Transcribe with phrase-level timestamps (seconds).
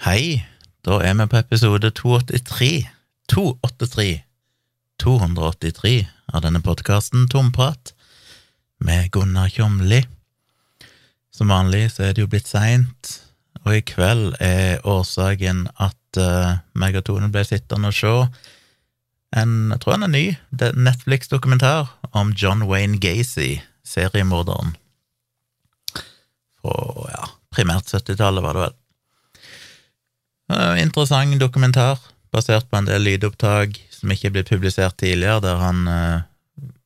[0.00, 0.46] Hei,
[0.80, 2.86] da er vi på episode 283.
[3.28, 4.22] 283.
[4.96, 5.90] 283
[6.32, 7.92] av denne podkasten Tomprat
[8.80, 9.98] med Gunnar Kjomli.
[11.28, 13.12] Som vanlig så er det jo blitt seint,
[13.60, 18.16] og i kveld er årsaken at uh, meg og Tone ble sittende og se
[19.36, 20.26] en, jeg tror han er ny,
[20.80, 24.72] Netflix-dokumentar om John Wayne Gacy, seriemorderen.
[26.64, 28.79] Fra, ja, primært 70-tallet, var det vel.
[30.80, 32.00] Interessant dokumentar
[32.34, 36.22] basert på en del lydopptak som ikke er blitt publisert tidligere, der han uh,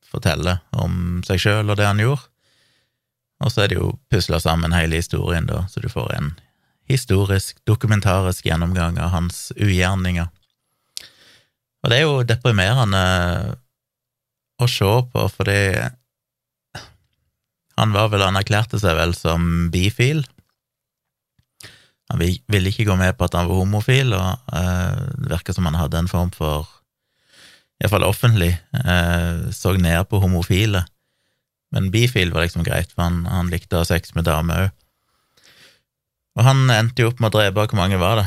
[0.09, 2.25] forteller om seg sjøl og det han gjorde.
[3.43, 6.31] Og så er det jo pusla sammen hele historien, da, så du får en
[6.89, 10.29] historisk, dokumentarisk gjennomgang av hans ugjerninger.
[11.83, 13.01] Og det er jo deprimerende
[14.61, 15.59] å se på, fordi
[17.75, 20.23] han var vel, han erklærte seg vel som bifil,
[22.11, 25.65] han ville ikke gå med på at han var homofil, og eh, det virka som
[25.65, 26.67] han hadde en form for
[27.81, 30.85] Iallfall offentlig eh, så ned på homofile.
[31.73, 34.73] Men bifil var liksom greit, for han, han likte å ha sex med damer òg.
[36.35, 38.25] Og han endte jo opp med å drepe Hvor mange var det?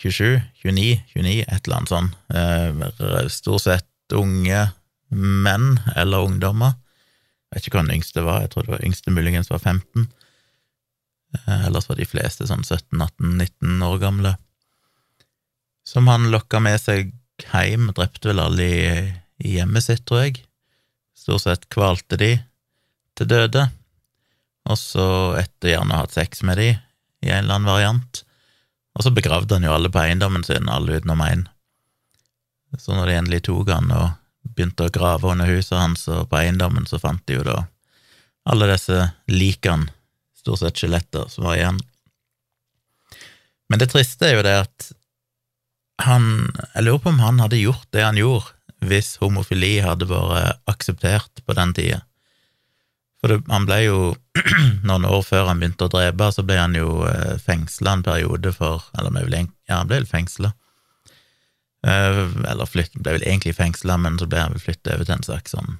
[0.00, 0.40] 27?
[0.62, 1.00] 29?
[1.12, 1.32] 29?
[1.44, 2.10] Et eller annet sånn.
[2.32, 4.68] Eh, stort sett unge
[5.10, 6.78] menn eller ungdommer.
[7.50, 10.06] Jeg vet ikke hva den yngste var, jeg tror det var yngste muligens var 15.
[11.34, 14.36] Eh, ellers var de fleste sånn 17-18-19 år gamle.
[15.86, 18.86] Som han lokka med seg hjem, drepte vel alle i,
[19.44, 20.42] i hjemmet sitt, tror jeg.
[21.16, 22.34] Stort sett kvalte de
[23.18, 23.66] til døde,
[24.70, 25.06] og så
[25.40, 28.22] etter gjerne å ha hatt sex med de i en eller annen variant.
[28.96, 31.46] Og så begravde han jo alle på eiendommen sin, alle utenom én.
[32.78, 34.16] Så når de endelig tok han og
[34.54, 37.62] begynte å grave under huset hans og på eiendommen, så fant de jo da
[38.50, 38.96] alle disse
[39.28, 39.92] likene
[40.40, 41.80] stort sett skjeletter som var igjen.
[43.70, 44.90] Men det triste er jo det at
[46.00, 46.24] han
[46.74, 48.54] Jeg lurer på om han hadde gjort det han gjorde,
[48.88, 52.00] hvis homofili hadde vært akseptert på den tida.
[53.20, 53.98] For det, han ble jo
[54.88, 58.54] Noen år før han begynte å drepe, så ble han jo eh, fengsla en periode
[58.56, 60.54] for Eller ja, han ble vel fengsla.
[61.86, 65.18] Eh, eller flytt, ble vel egentlig fengsla, men så ble han vel flytta over til
[65.18, 65.76] en slags sånn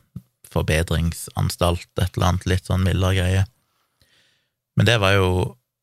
[0.51, 3.43] forbedringsanstalt, et eller annet litt sånn mildere greie.
[4.81, 5.33] Men det var jo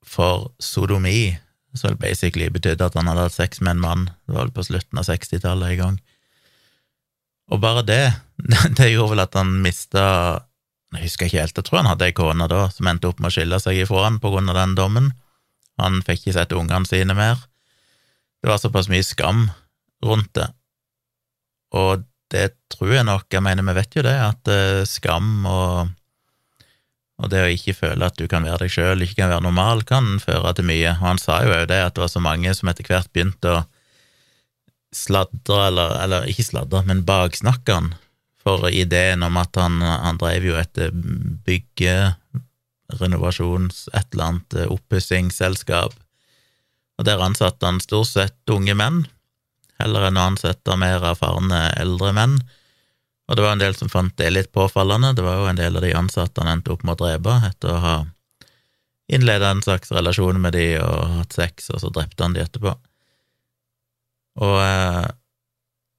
[0.02, 1.38] for sodomi,
[1.78, 4.06] som basically betydde at han hadde hatt sex med en mann.
[4.26, 6.00] Det var vel på slutten av 60-tallet en gang.
[7.54, 8.16] Og bare det,
[8.80, 10.08] det gjorde vel at han mista
[10.96, 13.30] Jeg husker ikke helt, jeg tror han hadde ei kone da som endte opp med
[13.30, 15.12] å skille seg ifra han på grunn av den dommen.
[15.78, 17.46] Han fikk ikke sett ungene sine mer.
[18.42, 19.46] Det var såpass mye skam
[20.10, 20.50] rundt det.
[21.78, 22.02] Og
[22.34, 25.94] det tror jeg nok, jeg mener, vi vet jo det, at eh, skam og
[27.18, 29.82] og det å ikke føle at du kan være deg sjøl, ikke kan være normal,
[29.90, 30.92] kan føre til mye.
[30.94, 33.54] Og han sa jo òg det, at det var så mange som etter hvert begynte
[33.56, 33.64] å
[34.94, 37.96] sladre, eller, eller ikke sladre, men baksnakke han
[38.48, 40.80] for ideen om at han, han drev jo et
[41.48, 41.98] bygge,
[43.02, 45.98] renovasjons, et eller annet oppussingsselskap,
[46.98, 49.04] og der ansatte han stort sett unge menn,
[49.82, 52.40] heller enn å ansette mer erfarne eldre menn
[53.28, 55.12] og det var en del som fant det litt påfallende.
[55.18, 57.74] Det var jo en del av de ansatte han endte opp med å drepe etter
[57.74, 57.96] å ha
[59.12, 62.74] innleda en slags relasjon med de og hatt sex, og så drepte han de etterpå.
[64.44, 65.06] Og eh,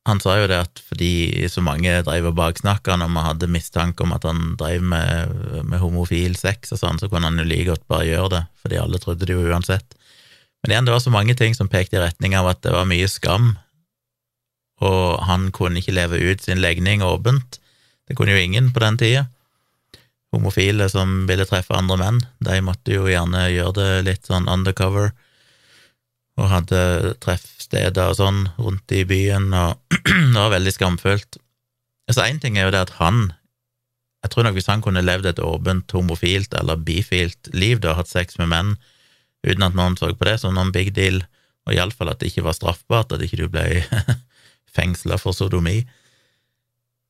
[0.09, 3.51] han sa jo det at fordi så mange drev og baksnakka han og og hadde
[3.53, 5.35] mistanke om at han drev med,
[5.65, 8.81] med, homofil sex og sånn, så kunne han jo like godt bare gjøre det, fordi
[8.81, 9.97] alle trodde det jo uansett.
[10.63, 12.89] Men igjen, det var så mange ting som pekte i retning av at det var
[12.89, 13.53] mye skam
[14.85, 17.59] og han kunne ikke leve ut sin legning åpent.
[18.09, 19.27] Det kunne jo ingen på den tida.
[20.35, 25.15] Homofile som ville treffe andre menn, de måtte jo gjerne gjøre det litt sånn undercover,
[26.39, 31.41] og hadde treffsteder og sånn rundt i byen, og det var veldig skamfullt.
[32.09, 33.33] Altså, én ting er jo det at han
[34.25, 38.11] Jeg tror nok hvis han kunne levd et åpent homofilt eller bifilt liv, da, hatt
[38.11, 38.73] sex med menn
[39.47, 41.21] uten at noen så på det som noen big deal,
[41.69, 43.85] og iallfall at det ikke var straffbart, at ikke du ble
[44.75, 45.83] fengsla for sodomi,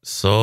[0.05, 0.34] så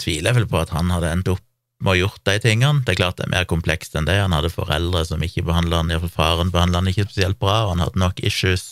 [0.00, 1.44] tviler jeg vel på at han hadde endt opp
[1.80, 2.84] med å gjort de tingene.
[2.84, 4.18] Det er klart det er mer komplekst enn det.
[4.20, 7.74] Han hadde foreldre som ikke behandla han, iallfall faren behandla han ikke spesielt bra, og
[7.74, 8.66] han hadde nok issues.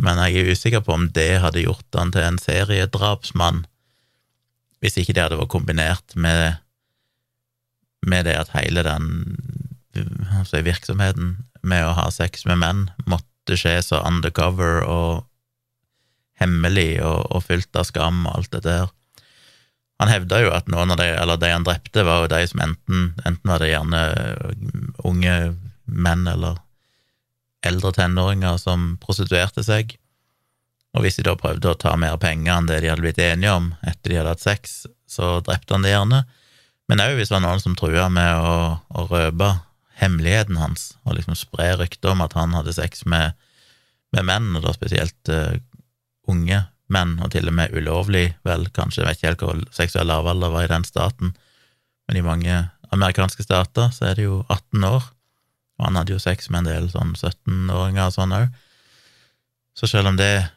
[0.00, 3.64] Men jeg er usikker på om det hadde gjort han til en seriedrapsmann,
[4.80, 6.60] hvis ikke det hadde vært kombinert med,
[8.08, 9.10] med det at hele den
[10.38, 15.26] altså virksomheten med å ha sex med menn måtte skje så undercover og
[16.40, 18.88] hemmelig og, og fylt av skam og alt det der.
[20.00, 22.62] Han hevda jo at noen av de, eller de han drepte, var jo de som
[22.64, 24.00] enten, enten var det gjerne
[25.04, 25.34] unge
[25.84, 26.56] menn eller
[27.66, 29.98] eldre tenåringer som prostituerte seg,
[30.96, 33.52] og hvis de da prøvde å ta mer penger enn det de hadde blitt enige
[33.54, 36.24] om etter de hadde hatt sex, så drepte han det gjerne.
[36.90, 39.52] Men òg hvis det var noen som trua med å, å røpe
[40.00, 43.36] hemmeligheten hans, og liksom spre rykter om at han hadde sex med,
[44.16, 45.60] med menn, og da spesielt uh,
[46.28, 50.10] unge menn, og til og med ulovlig, vel, kanskje, jeg vet ikke helt hvor seksuell
[50.10, 51.34] lavalder var i den staten,
[52.08, 52.56] men i mange
[52.90, 55.04] amerikanske stater så er det jo 18 år,
[55.78, 58.48] og han hadde jo sex med en del sånn 17-åringer og sånn òg.
[59.78, 60.50] Så selv om det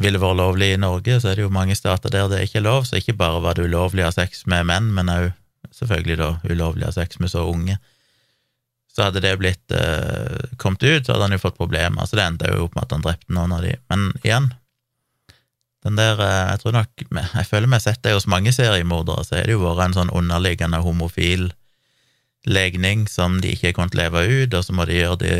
[0.00, 2.68] ville vært lovlig i Norge, så er det jo mange stater der det ikke er
[2.68, 5.32] lov, så ikke bare var det ulovlig å ha sex med menn, men òg
[5.74, 7.76] selvfølgelig da ulovlig å ha sex med så unge.
[8.92, 12.26] Så hadde det blitt eh, kommet ut, så hadde han jo fått problemer, så det
[12.26, 13.76] endte jo opp med at han drepte noen av de.
[13.92, 14.50] Men igjen,
[15.82, 19.24] den der eh, Jeg tror nok Jeg føler vi har sett det hos mange seriemordere,
[19.24, 21.50] så har det jo vært en sånn underliggende homofil
[22.46, 25.36] legning som de ikke har kunnet leve ut, og så må de gjøre det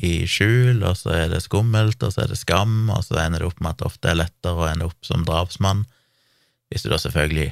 [0.00, 3.42] i skjul, og så er det skummelt, og så er det skam, og så ender
[3.42, 5.84] det opp med at det ofte er lettere å ende opp som drapsmann,
[6.72, 7.50] hvis du da selvfølgelig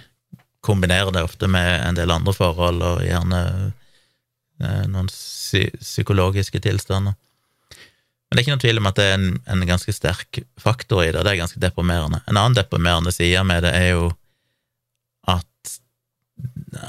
[0.64, 3.42] kombinerer det ofte med en del andre forhold, og gjerne
[4.64, 7.16] eh, noen psykologiske tilstander.
[8.30, 11.02] Men det er ikke noen tvil om at det er en, en ganske sterk faktor
[11.02, 12.20] i det, og det er ganske deprimerende.
[12.30, 14.14] En annen deprimerende side med det er jo
[15.26, 15.46] at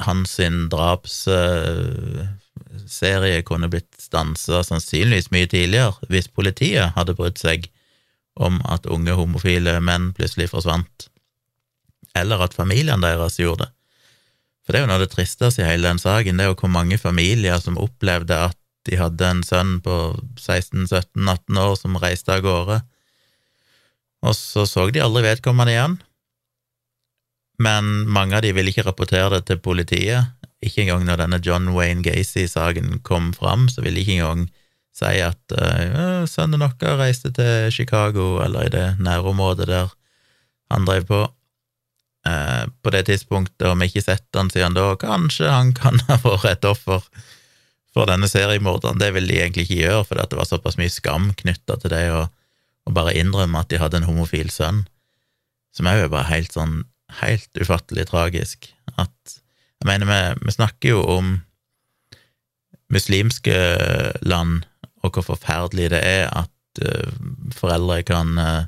[0.05, 0.37] hans
[0.69, 7.65] drapsserie kunne blitt stansa sannsynligvis mye tidligere hvis politiet hadde brydd seg
[8.37, 11.09] om at unge homofile menn plutselig forsvant,
[12.15, 13.71] eller at familiene deres gjorde det.
[14.61, 16.59] For det er jo noe av det tristeste i hele den saken, det er jo
[16.61, 19.97] hvor mange familier som opplevde at de hadde en sønn på
[20.39, 22.79] 16-17-18 år som reiste av gårde,
[24.21, 25.97] og så så de aldri vedkommende igjen.
[27.61, 30.33] Men mange av de ville ikke rapportere det til politiet.
[30.65, 34.47] Ikke engang når denne John Wayne Gacy-saken kom fram, så ville de ikke engang
[34.93, 39.93] si at øh, sønnen deres reiste til Chicago, eller i det nærområdet der
[40.71, 41.21] han drev på.
[42.21, 46.19] Uh, på det tidspunktet, om vi ikke sett han siden da, kanskje han kan ha
[46.21, 47.01] vært et offer
[47.95, 48.99] for denne seriemorderen.
[49.01, 52.05] Det ville de egentlig ikke gjøre, fordi det var såpass mye skam knytta til det
[52.15, 52.25] å,
[52.91, 54.85] bare innrømme at de hadde en homofil sønn,
[55.75, 56.81] som er bare helt sånn
[57.21, 58.71] helt ufattelig tragisk.
[58.97, 59.37] At
[59.81, 61.29] Jeg mener, vi, vi snakker jo om
[62.93, 63.55] muslimske
[64.21, 64.65] land,
[65.01, 67.13] og hvor forferdelig det er at uh,
[67.55, 68.67] foreldre kan uh,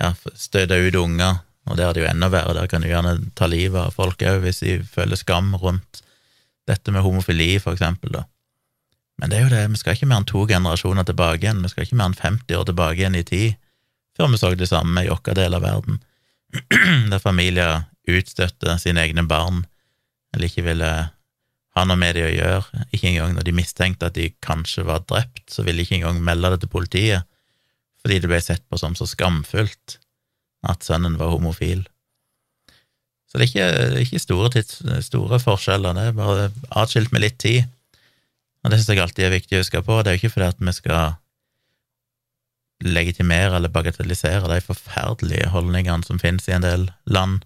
[0.00, 3.14] ja, støte ut unger, og der er det jo enda verre, der kan du gjerne
[3.38, 6.02] ta livet av folk òg hvis de føler skam rundt
[6.66, 8.24] dette med homofili, for eksempel, da.
[9.16, 11.72] Men det er jo det, vi skal ikke mer enn to generasjoner tilbake igjen, vi
[11.72, 13.56] skal ikke mer enn 50 år tilbake igjen i tid,
[14.16, 16.00] før vi så det samme i vår del av verden,
[17.12, 19.64] der familier utstøtte sine egne barn,
[20.34, 20.90] eller ikke ville
[21.76, 25.04] ha noe med det å gjøre, ikke engang når de mistenkte at de kanskje var
[25.08, 27.28] drept, så ville de ikke engang melde det til politiet,
[28.00, 29.98] fordi det ble sett på som så skamfullt
[30.66, 31.84] at sønnen var homofil.
[33.26, 37.38] Så det er ikke, ikke store, tids, store, forskjeller, det er bare atskilt med litt
[37.42, 37.66] tid.
[38.62, 39.98] Og det syns jeg alltid er viktig å huske på.
[40.00, 41.16] Det er jo ikke fordi at vi skal
[42.86, 47.44] legitimere eller bagatellisere de forferdelige holdningene som finnes i en del land,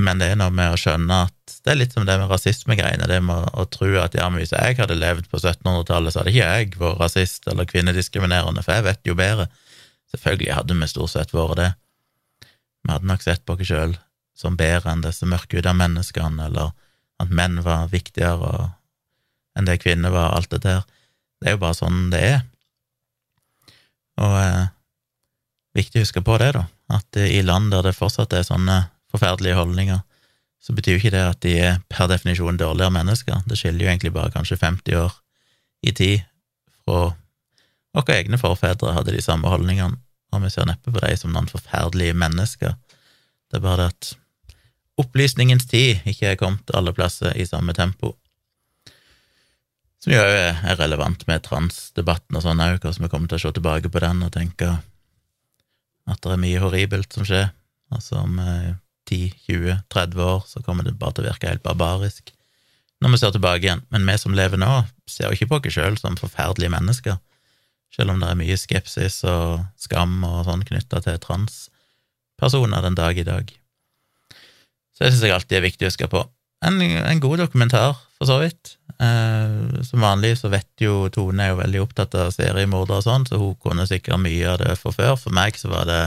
[0.00, 3.08] men det er noe med å skjønne at det er litt som det med rasismegreiene,
[3.10, 6.32] det med å, tro at ja, men hvis jeg hadde levd på 1700-tallet, så hadde
[6.32, 9.48] ikke jeg vært rasist eller kvinnediskriminerende, for jeg vet jo bedre.
[10.14, 11.70] Selvfølgelig hadde vi stort sett vært det.
[12.86, 13.98] Vi hadde nok sett på oss sjøl
[14.40, 16.72] som bedre enn disse mørkhuda menneskene, eller
[17.20, 18.70] at menn var viktigere
[19.58, 20.84] enn det kvinner var, alt det der.
[21.40, 22.38] Det er jo bare sånn det er.
[24.20, 24.70] Og eh,
[25.76, 26.64] viktig å huske på det, da,
[26.96, 30.00] at i land der det fortsatt er sånne forferdelige holdninger,
[30.60, 33.40] så betyr jo ikke det at de er per definisjon dårligere mennesker.
[33.48, 35.14] Det skiller jo egentlig bare kanskje 50 år
[35.88, 36.26] i tid
[36.84, 37.14] fra
[37.96, 39.98] våre egne forfedre hadde de samme holdningene,
[40.30, 42.76] og vi ser neppe på dem som noen forferdelige mennesker.
[43.50, 44.10] Det er bare det at
[45.00, 48.14] opplysningens tid ikke er kommet alle plasser i samme tempo.
[50.00, 53.54] Som jo er relevant med transdebatten og sånn òg, hvordan vi kommer til å se
[53.56, 54.70] tilbake på den og tenke
[56.10, 57.50] at det er mye horribelt som skjer.
[57.92, 58.38] Altså om
[59.10, 62.32] 10-20-30 år så kommer det bare til å virke helt barbarisk
[63.00, 63.84] når vi ser tilbake igjen.
[63.88, 64.70] Men vi som lever nå,
[65.08, 67.16] ser jo ikke på oss sjøl som forferdelige mennesker,
[67.96, 73.18] selv om det er mye skepsis og skam og sånn knytta til transpersoner den dag
[73.18, 73.54] i dag.
[75.00, 76.20] Så det syns jeg alltid er viktig å huske på.
[76.60, 78.74] En, en god dokumentar, for så vidt.
[79.00, 83.24] Eh, som vanlig så vet jo Tone er jo veldig opptatt av seriemordere og sånn,
[83.24, 85.14] så hun kunne sikkert mye av det fra før.
[85.16, 86.02] For meg så var det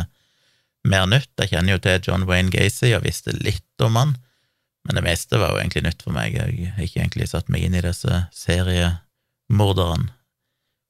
[0.86, 1.32] mer nytt.
[1.42, 4.14] Jeg kjenner jo til John Wayne Gacy og visste litt om han,
[4.86, 6.38] men det meste var jo egentlig nytt for meg.
[6.38, 10.12] Jeg har ikke egentlig satt meg inn i disse seriemorderne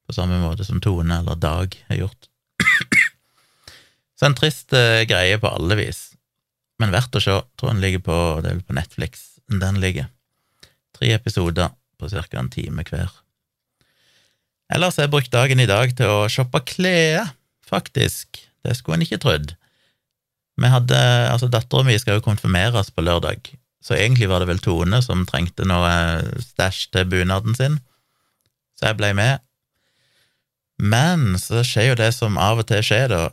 [0.03, 2.27] på samme måte som Tone eller Dag har gjort.
[4.19, 6.12] Så en trist uh, greie på alle vis,
[6.83, 7.39] men verdt å se.
[7.57, 10.09] Tror den ligger på, det er vel på Netflix den ligger.
[10.95, 12.23] Tre episoder på ca.
[12.39, 13.11] en time hver.
[14.73, 18.41] Ellers har jeg brukt dagen i dag til å shoppe klær, faktisk.
[18.63, 19.53] Det skulle en ikke trodd.
[20.57, 20.99] Vi hadde,
[21.31, 23.49] altså Dattera mi skal jo konfirmeres på lørdag,
[23.83, 25.89] så egentlig var det vel Tone som trengte noe
[26.41, 27.79] stæsj til bunaden sin,
[28.77, 29.41] så jeg ble med.
[30.77, 33.23] Men så skjer jo det som av og til skjer, da.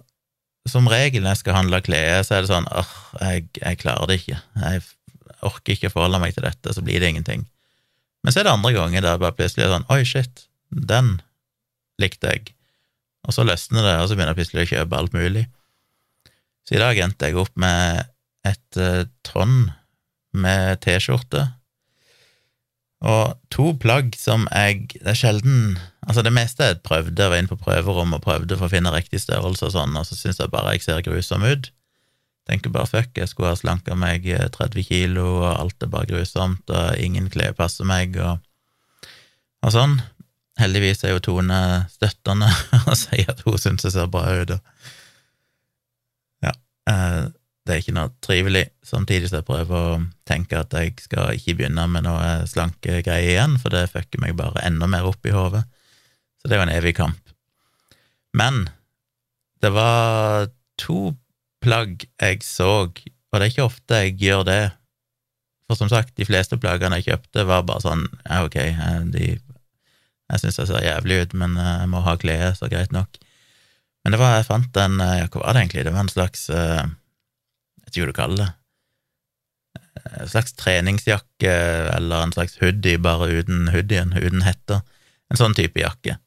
[0.69, 2.91] Som regel når jeg skal handle klær, så er det sånn åh,
[3.23, 4.41] jeg, jeg, klarer det ikke.
[4.61, 4.83] Jeg
[5.47, 7.47] orker ikke forholde meg til dette, så blir det ingenting.
[8.21, 11.15] Men så er det andre ganger der bare plutselig er sånn oi, shit, den
[12.01, 12.53] likte jeg.
[13.29, 15.47] Og så løsner det, og så begynner jeg plutselig å kjøpe alt mulig.
[16.69, 18.05] Så i dag endte jeg opp med
[18.49, 19.73] et uh, tonn
[20.37, 21.49] med T-skjorte
[23.01, 27.49] og to plagg som jeg Det er sjelden Altså, det meste jeg prøvde, var inne
[27.49, 30.51] på prøverom og prøvde for å finne riktig størrelse og sånn, og så syns jeg
[30.51, 31.69] bare jeg ser grusom ut.
[32.49, 36.65] Tenker bare fuck, jeg skulle ha slanka meg 30 kilo, og alt er bare grusomt,
[36.73, 38.41] og ingen klær passer meg, og,
[39.63, 40.01] og sånn.
[40.59, 41.61] Heldigvis er jo Tone
[41.93, 42.49] støttende
[42.89, 44.99] og sier at hun syns jeg ser bra ut, og
[46.91, 47.25] Eh,
[47.67, 49.99] det er ikke noe trivelig, samtidig som jeg prøver å
[50.29, 54.39] tenke at jeg skal ikke begynne med noe slanke greier igjen, for det fucker meg
[54.39, 55.67] bare enda mer opp i hodet.
[56.41, 57.35] Så det er jo en evig kamp.
[58.37, 58.65] Men
[59.61, 60.49] det var
[60.81, 61.13] to
[61.61, 64.63] plagg jeg så, og det er ikke ofte jeg gjør det.
[65.69, 68.57] For som sagt, de fleste plaggene jeg kjøpte, var bare sånn ja, ok,
[69.13, 69.35] de,
[70.31, 73.21] jeg syns jeg ser jævlig ut, men jeg må ha klede, så greit nok.
[74.01, 75.83] Men det var, jeg fant en Ja, hva var det egentlig?
[75.85, 76.87] Det var en slags Jeg
[77.91, 78.51] vet ikke hva du kaller det.
[80.01, 81.55] Eh, en slags treningsjakke
[81.97, 84.81] eller en slags hoodie, bare uten hoodien, uten hette.
[85.31, 86.19] En sånn type jakke.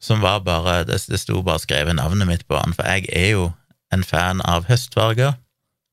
[0.00, 3.34] Som var bare Det, det sto bare skrevet navnet mitt på den, for jeg er
[3.34, 3.52] jo
[3.92, 5.34] en fan av høstfarger.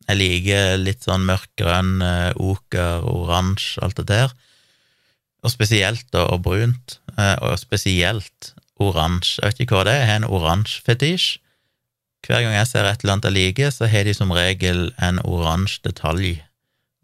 [0.07, 1.99] Jeg liker litt sånn mørkgrønn,
[2.39, 4.31] oker, oransje, alt det der.
[5.43, 9.41] Og spesielt da, og brunt, og spesielt oransje.
[9.41, 11.27] Jeg vet ikke hva det er, jeg har en oransje fetisj.
[12.25, 15.21] Hver gang jeg ser et eller annet jeg liker, så har de som regel en
[15.23, 16.39] oransje detalj.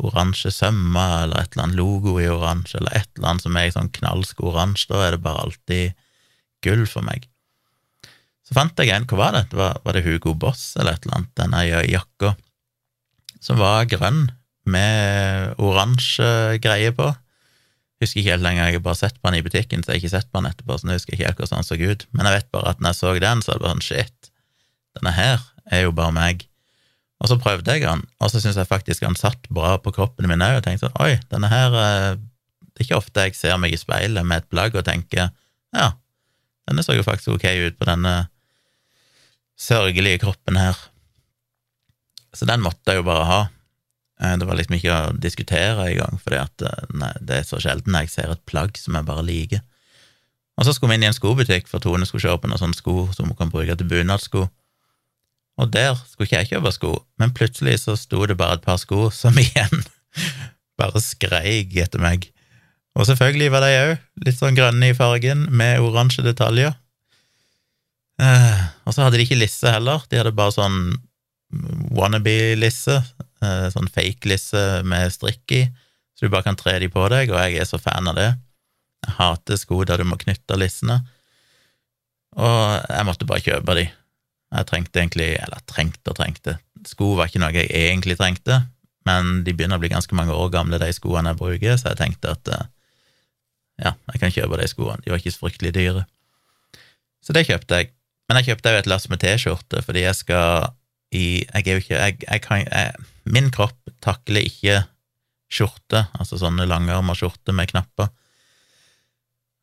[0.04, 3.70] Oransje sømmer, eller et eller annet logo i oransje, eller et eller annet som er
[3.70, 4.90] i sånn knallsk oransje.
[4.90, 5.94] Da er det bare alltid
[6.66, 7.28] gull for meg.
[8.44, 9.46] Så fant jeg en, hva var det?
[9.56, 12.34] var, var, det Hugo Boss eller et eller annet, denne jakka,
[13.44, 14.26] som var grønn
[14.68, 17.08] med oransje greie på.
[18.04, 20.04] Husker ikke helt lenger, jeg har bare sett på den i butikken, så jeg har
[20.04, 22.06] ikke sett på den etterpå, så jeg husker ikke helt hvordan den så ut.
[22.12, 24.33] Men jeg vet bare at når jeg så den, så er det bare sånn shit,
[24.98, 26.46] denne her er jo bare meg.
[27.24, 30.28] Og så prøvde jeg den, og så syns jeg faktisk han satt bra på kroppen
[30.28, 32.12] min òg, og tenkte sånn oi, denne her eh,
[32.74, 35.30] Det er ikke ofte jeg ser meg i speilet med et plagg og tenker
[35.74, 35.88] ja,
[36.68, 38.14] denne så jo faktisk ok ut på denne
[39.60, 40.78] sørgelige kroppen her.
[42.34, 43.42] Så den måtte jeg jo bare ha.
[44.22, 48.12] Eh, det var liksom ikke å diskutere engang, for eh, det er så sjelden jeg
[48.14, 49.64] ser et plagg som jeg bare liker.
[50.58, 53.08] Og så skulle vi inn i en skobutikk, for Tone skulle kjøpe noen sånne sko
[53.16, 54.46] som hun kan bruke til bunadssko.
[55.64, 58.80] Og der skulle ikke jeg kjøpe sko, men plutselig så sto det bare et par
[58.82, 59.84] sko som igjen
[60.80, 62.28] bare skreik etter meg.
[63.00, 66.76] Og selvfølgelig var de òg litt sånn grønne i fargen, med oransje detaljer.
[68.22, 70.82] Eh, og så hadde de ikke lisse heller, de hadde bare sånn
[71.94, 73.00] wannabe-lisse,
[73.44, 75.64] Eh, sånn fake-lisse med strikk i,
[76.16, 78.30] så du bare kan tre de på deg, og jeg er så fan av det.
[79.04, 81.02] Jeg hater sko der du må knytte lissene,
[82.38, 83.88] og jeg måtte bare kjøpe de.
[84.54, 86.58] Jeg trengte egentlig, eller trengte og trengte,
[86.88, 88.62] sko var ikke noe jeg egentlig trengte,
[89.08, 92.00] men de begynner å bli ganske mange år gamle, de skoene jeg bruker, så jeg
[92.00, 92.70] tenkte at eh,
[93.84, 96.06] ja, jeg kan kjøpe de skoene, de var ikke så fryktelig dyre.
[97.24, 97.92] Så det kjøpte jeg.
[98.28, 100.72] Men jeg kjøpte jo et lass med T-skjorte, fordi jeg skal
[101.14, 102.94] i Jeg er jo ikke jeg, jeg kan jeg,
[103.30, 104.80] Min kropp takler ikke
[105.54, 108.10] skjorte, altså sånne langarma skjorter med knapper.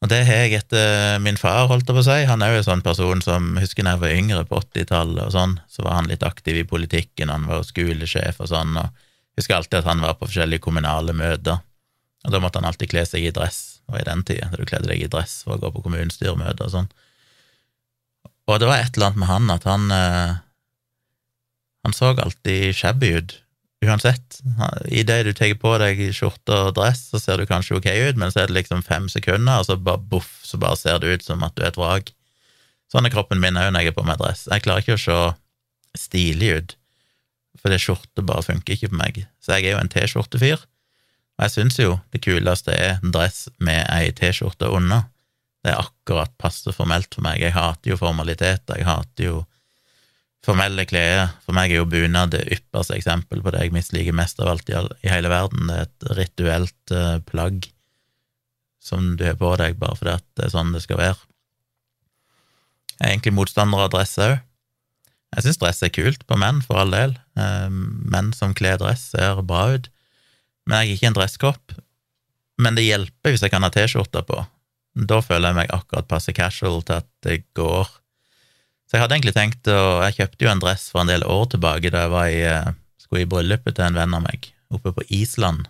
[0.00, 2.21] Og det har jeg etter min far, holdt jeg på å si.
[2.28, 5.35] Han er jo en sånn person som husker da jeg var yngre, på 80-tallet og
[5.35, 9.04] sånn, så var han litt aktiv i politikken, han var skolesjef og sånn, og
[9.37, 11.61] husker alltid at han var på forskjellige kommunale møter,
[12.25, 13.61] og da måtte han alltid kle seg i dress,
[13.92, 16.71] og i den tida, da du kledde deg i dress for å gå på kommunestyremøter
[16.71, 16.90] og sånn.
[18.49, 20.38] Og det var et eller annet med han at han eh,
[21.87, 23.37] Han så alltid shabby ut
[23.81, 24.41] Uansett,
[24.93, 28.33] idet du tar på deg skjorte og dress, så ser du kanskje ok ut, men
[28.33, 31.25] så er det liksom fem sekunder, og så bare boff, så bare ser det ut
[31.25, 32.13] som at du er et vrak.
[32.93, 34.45] Sånn er kroppen min òg når jeg er på meg dress.
[34.51, 35.19] Jeg klarer ikke å se
[35.97, 36.75] stilig ut,
[37.63, 39.23] for det skjorte bare funker ikke på meg.
[39.41, 43.47] Så jeg er jo en T-skjortefyr, og jeg syns jo det kuleste er en dress
[43.65, 45.09] med ei T-skjorte under.
[45.65, 47.41] Det er akkurat passe formelt for meg.
[47.41, 49.41] Jeg hater jo formaliteter, jeg hater jo
[50.47, 51.35] formelle klær.
[51.44, 54.70] For meg er jo bunad det ypperste eksempel på det jeg misliker mest av alt
[54.73, 54.76] i,
[55.09, 55.68] hele verden.
[55.68, 57.68] Det er et rituelt uh, plagg
[58.80, 61.18] som du har på deg bare fordi at det er sånn det skal være.
[62.97, 64.38] Jeg er egentlig motstander av dress òg.
[65.30, 67.14] Jeg syns dress er kult på menn, for all del.
[67.38, 69.87] Uh, menn som kler dress, ser bra ut.
[70.66, 71.76] Men jeg er ikke en dresskopp.
[72.61, 74.42] Men det hjelper hvis jeg kan ha T-skjorte på.
[75.09, 77.88] Da føler jeg meg akkurat passe casual til at det går.
[78.90, 81.44] Så jeg hadde egentlig tenkt å Jeg kjøpte jo en dress for en del år
[81.52, 85.04] tilbake da jeg i, eh, skulle i bryllupet til en venn av meg oppe på
[85.14, 85.68] Island.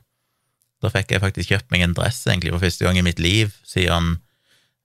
[0.81, 3.53] Da fikk jeg faktisk kjøpt meg en dress egentlig for første gang i mitt liv
[3.69, 4.19] siden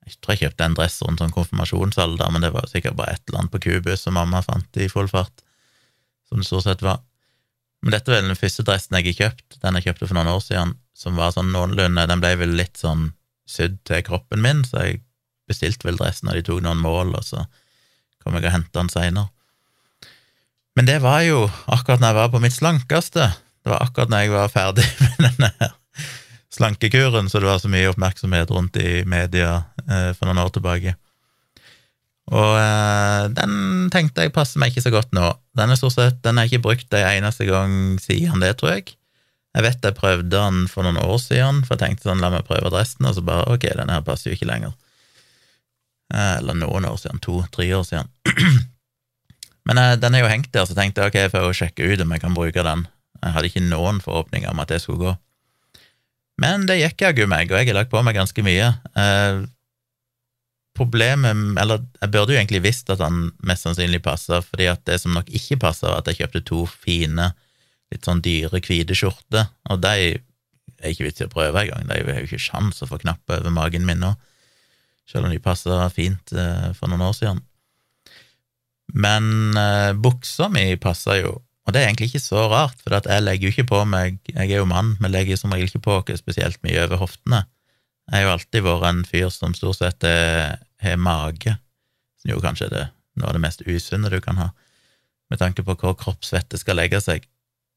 [0.05, 3.23] Jeg tror jeg kjøpte en dress rundt sånn konfirmasjonsalder, men det var sikkert bare et
[3.25, 5.41] eller annet på Kubus som mamma fant i full fart,
[6.29, 6.99] som det stort sett var.
[7.81, 10.43] Men dette var den første dressen jeg har kjøpt, den jeg kjøpte for noen år
[10.45, 13.15] siden, som var sånn noenlunde Den ble vel litt sånn
[13.49, 15.01] sydd til kroppen min, så jeg
[15.49, 17.47] bestilte vel dressen, og de tok noen mål, og så
[18.25, 19.29] kom jeg og henter den seinere.
[20.75, 23.29] Men det var jo akkurat når jeg var på mitt slankeste.
[23.63, 25.71] Det var akkurat når jeg var ferdig med denne
[26.55, 30.95] slankekuren, så det var så mye oppmerksomhet rundt i media eh, for noen år tilbake.
[32.33, 35.29] Og eh, den tenkte jeg passer meg ikke så godt nå.
[35.57, 38.95] Den er stort sett, den er ikke brukt en eneste gang siden det, tror jeg.
[39.55, 42.47] Jeg vet jeg prøvde den for noen år siden, for jeg tenkte sånn, la meg
[42.47, 44.73] prøve dressen, og så bare ok, denne her passer jo ikke lenger.
[46.13, 48.11] Eh, eller noen år siden, to-tre år siden.
[49.65, 52.03] Men eh, den er jo hengt der, så tenkte jeg ok, jeg får sjekke ut
[52.03, 52.85] om jeg kan bruke den.
[53.21, 55.15] Jeg hadde ikke noen forhåpninger om at det skulle gå.
[56.41, 58.73] Men det gikk jaggu meg, og jeg har lagt på meg ganske mye.
[58.99, 59.45] Eh,
[60.75, 64.99] problemet Eller jeg burde jo egentlig visst at han mest sannsynlig passer, fordi at det
[65.01, 67.31] som nok ikke passer, var at jeg kjøpte to fine
[67.93, 71.99] litt sånn dyre, hvite skjorter, og de er ikke vits i å prøve engang, de
[72.01, 74.15] har jo ikke sjans å få knapp over magen min nå,
[75.09, 77.41] selv om de passer fint eh, for noen år siden.
[78.93, 83.25] Men eh, buksa mi passer jo, og det er egentlig ikke så rart, for jeg
[83.25, 85.99] legger jo ikke på meg Jeg er jo mann, men legger som regel ikke på
[86.01, 87.45] oss spesielt mye over hoftene.
[88.05, 91.55] Jeg har jo alltid vært en fyr som stort sett har mage,
[92.21, 94.51] som jo kanskje er noe av det mest usunne du kan ha,
[95.31, 97.25] med tanke på hvor kroppsvettet skal legge seg.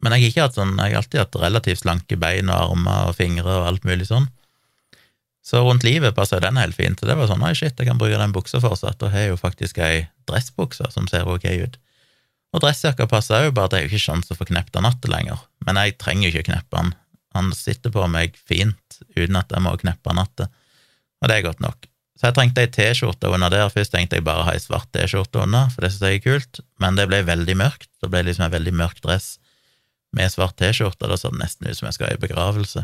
[0.04, 3.48] Men jeg har sånn, jeg har alltid hatt relativt slanke bein og armer og fingre
[3.48, 4.28] og alt mulig sånn.
[5.48, 7.00] Så rundt livet passer den helt fint.
[7.00, 9.38] Og det var sånn oi, shit, jeg kan bruke den buksa fortsatt, og har jo
[9.40, 11.78] faktisk ei dressbukse som ser ok ut.
[12.52, 15.08] Og dressjakka passer òg, bare at jeg har ikke sjanse å få knept den natta
[15.08, 15.40] lenger.
[15.64, 16.94] Men jeg trenger ikke å kneppe den.
[17.36, 20.48] Han sitter på meg fint uten at jeg må kneppe den natta,
[21.18, 21.88] og det er godt nok.
[22.18, 23.68] Så jeg trengte ei T-skjorte under der.
[23.70, 26.24] Først tenkte jeg bare å ha ei svart T-skjorte under, for det synes jeg er
[26.24, 27.90] kult, men det ble veldig mørkt.
[28.02, 29.36] Det ble liksom en veldig mørk dress
[30.16, 31.06] med svart T-skjorte.
[31.06, 32.82] Da så det nesten ut som jeg skal i begravelse.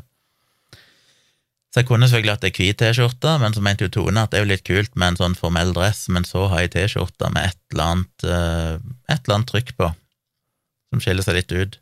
[1.74, 4.38] Så jeg kunne selvfølgelig hatt ei hvit T-skjorte, men så mente jo Tone at det
[4.38, 7.48] er jo litt kult med en sånn formell dress, men så har ei T-skjorte med
[7.48, 8.76] et eller, annet, eh,
[9.10, 9.88] et eller annet trykk på,
[10.94, 11.80] som skiller seg litt ut.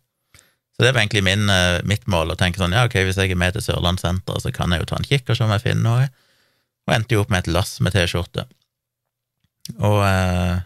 [0.73, 3.35] Så det var egentlig min, eh, mitt mål, å tenke sånn ja, ok, hvis jeg
[3.35, 5.67] er med til Sørlandssenteret, så kan jeg jo ta en kikk og se om jeg
[5.67, 6.09] finner noe,
[6.89, 8.47] og endte jo opp med et lass med T-skjorte.
[9.77, 10.65] Og eh,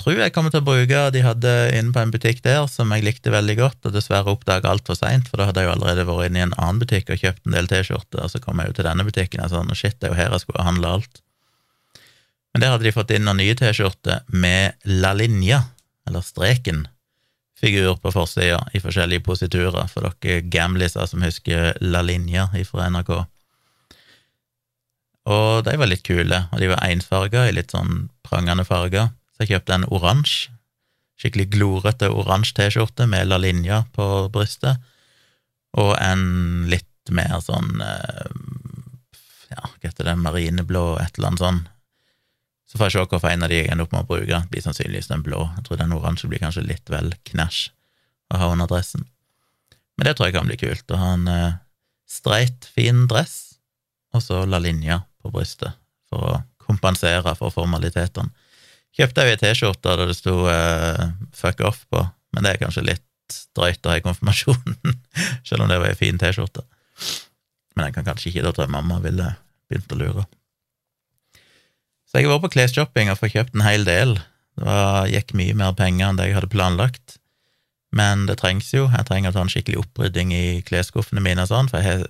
[0.00, 3.04] tror jeg kommer til å bruke de hadde inne på en butikk der som jeg
[3.06, 6.30] likte veldig godt, og dessverre oppdaga altfor seint, for da hadde jeg jo allerede vært
[6.30, 8.78] inne i en annen butikk og kjøpt en del T-skjorter, og så kom jeg jo
[8.78, 11.20] til denne butikken og sånn, shit, det er jo her jeg skulle handle alt.
[12.50, 15.62] Men der hadde de fått inn noen nye T-skjorter med La Linja,
[16.08, 16.86] eller Streken,
[17.60, 23.12] figur på forsida i forskjellige positurer, for dere gamliser som husker La Linja fra NRK.
[25.30, 29.12] Og de var litt kule, og de var ensfarga i litt sånn prangende farger.
[29.40, 30.50] Så jeg kjøpte en oransje,
[31.16, 34.76] skikkelig glorete oransje T-skjorte med La Linja på brystet,
[35.80, 38.34] og en litt mer sånn eh,
[39.48, 41.62] ja, hva heter det, marineblå, et eller annet sånn.
[42.68, 44.42] Så får jeg se hvilken en av de jeg ender opp med å bruke.
[44.52, 45.40] Blir sannsynligvis den blå.
[45.56, 47.62] Jeg tror den oransje blir kanskje litt vel knæsj
[48.36, 49.08] å ha under dressen.
[49.96, 51.56] Men det tror jeg kan bli kult, å ha en uh,
[52.04, 53.56] streit, fin dress,
[54.12, 55.80] og så La Linja på brystet,
[56.12, 58.36] for å kompensere for formalitetene.
[58.96, 62.02] Kjøpte jeg ei T-skjorte der det sto uh, 'fuck off' på,
[62.34, 63.06] men det er kanskje litt
[63.54, 64.98] drøyt å ha i konfirmasjonen,
[65.46, 66.64] selv om det var ei fin T-skjorte.
[67.76, 69.28] Men jeg kan kanskje ikke, da tror jeg mamma ville
[69.70, 70.26] begynt å lure.
[72.10, 74.16] Så jeg har vært på klesshopping og fått kjøpt en hel del.
[74.58, 77.20] Det var, gikk mye mer penger enn det jeg hadde planlagt,
[77.94, 78.88] men det trengs jo.
[78.90, 82.08] Jeg trenger å ta en skikkelig opprydding i klesskuffene mine og sånn, for jeg har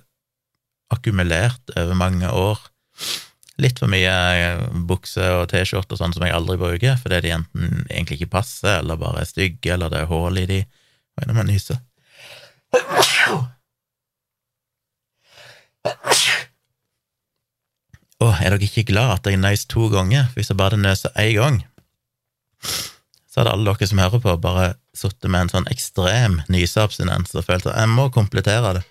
[0.91, 2.65] akkumulert over mange år
[3.61, 4.11] litt for mye
[4.73, 8.79] bukse bukser og T-skjorter sånn som jeg aldri bruker, fordi de enten egentlig ikke passer,
[8.79, 10.61] eller bare er stygge, eller det er hull i de.
[11.19, 11.77] Oi, nå må jeg nyse.
[18.21, 20.29] Å, er dere ikke glad at jeg nøys to ganger?
[20.35, 21.61] Hvis jeg bare hadde nøst én gang,
[23.31, 27.47] så hadde alle dere som hører på, bare sittet med en sånn ekstrem nyseabstinens og
[27.47, 28.83] følt at jeg må komplettere det.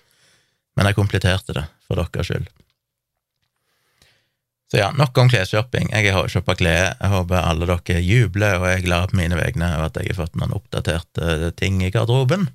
[0.75, 2.47] Men jeg kompletterte det for deres skyld.
[4.71, 5.89] Så ja, nok om klesshopping.
[5.91, 6.93] Jeg har shoppa klær.
[6.95, 10.21] Jeg håper alle dere jubler og er glad på mine vegne over at jeg har
[10.21, 12.47] fått noen oppdaterte ting i garderoben.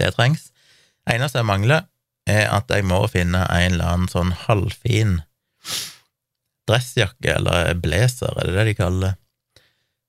[0.00, 0.48] Det trengs.
[1.10, 1.84] Eneste jeg mangler,
[2.24, 5.18] er at jeg må finne en eller annen sånn halvfin
[6.70, 9.14] dressjakke, eller blazer, er det det de kaller det?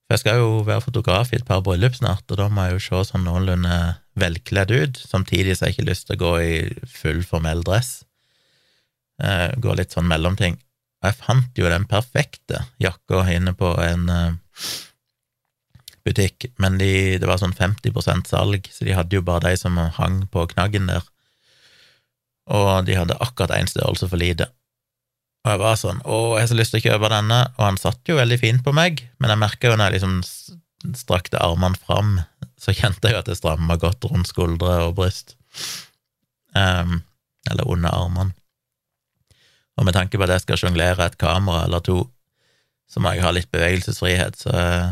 [0.04, 2.76] For jeg skal jo være fotograf i et par bryllup snart, og da må jeg
[2.76, 3.78] jo se sånn noenlunde
[4.20, 6.54] velkledd ut, samtidig så har jeg ikke lyst til å gå i
[6.88, 8.04] full formell dress.
[9.20, 10.60] Eh, gå litt sånn mellomting.
[11.04, 14.70] Og jeg fant jo den perfekte jakka inne på en uh,
[16.08, 19.76] butikk, men de, det var sånn 50% salg, så de hadde jo bare de som
[19.98, 21.04] hang på knaggen der.
[22.48, 24.48] Og de hadde akkurat én størrelse for lite.
[25.44, 27.80] Og jeg var sånn Å, jeg har så lyst til å kjøpe denne, og han
[27.80, 31.80] satt jo veldig fint på meg, men jeg merka jo når jeg liksom strakte armene
[31.84, 32.16] fram,
[32.56, 35.36] så kjente jeg jo at det stramma godt rundt skuldre og bryst.
[36.56, 37.02] Um,
[37.52, 38.32] eller under armene.
[39.78, 42.04] Og med tanke på at jeg skal sjonglere et kamera eller to,
[42.90, 44.90] så må jeg ha litt bevegelsesfrihet, så eh,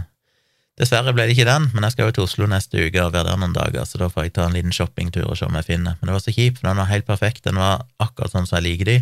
[0.81, 3.31] dessverre ble det ikke den, men jeg skal jo til Oslo neste uke og være
[3.31, 5.69] der noen dager, så da får jeg ta en liten shoppingtur og se om jeg
[5.69, 5.99] finner.
[6.01, 8.59] Men det var så kjipt, for den var helt perfekt, den var akkurat sånn som
[8.59, 8.97] jeg liker de.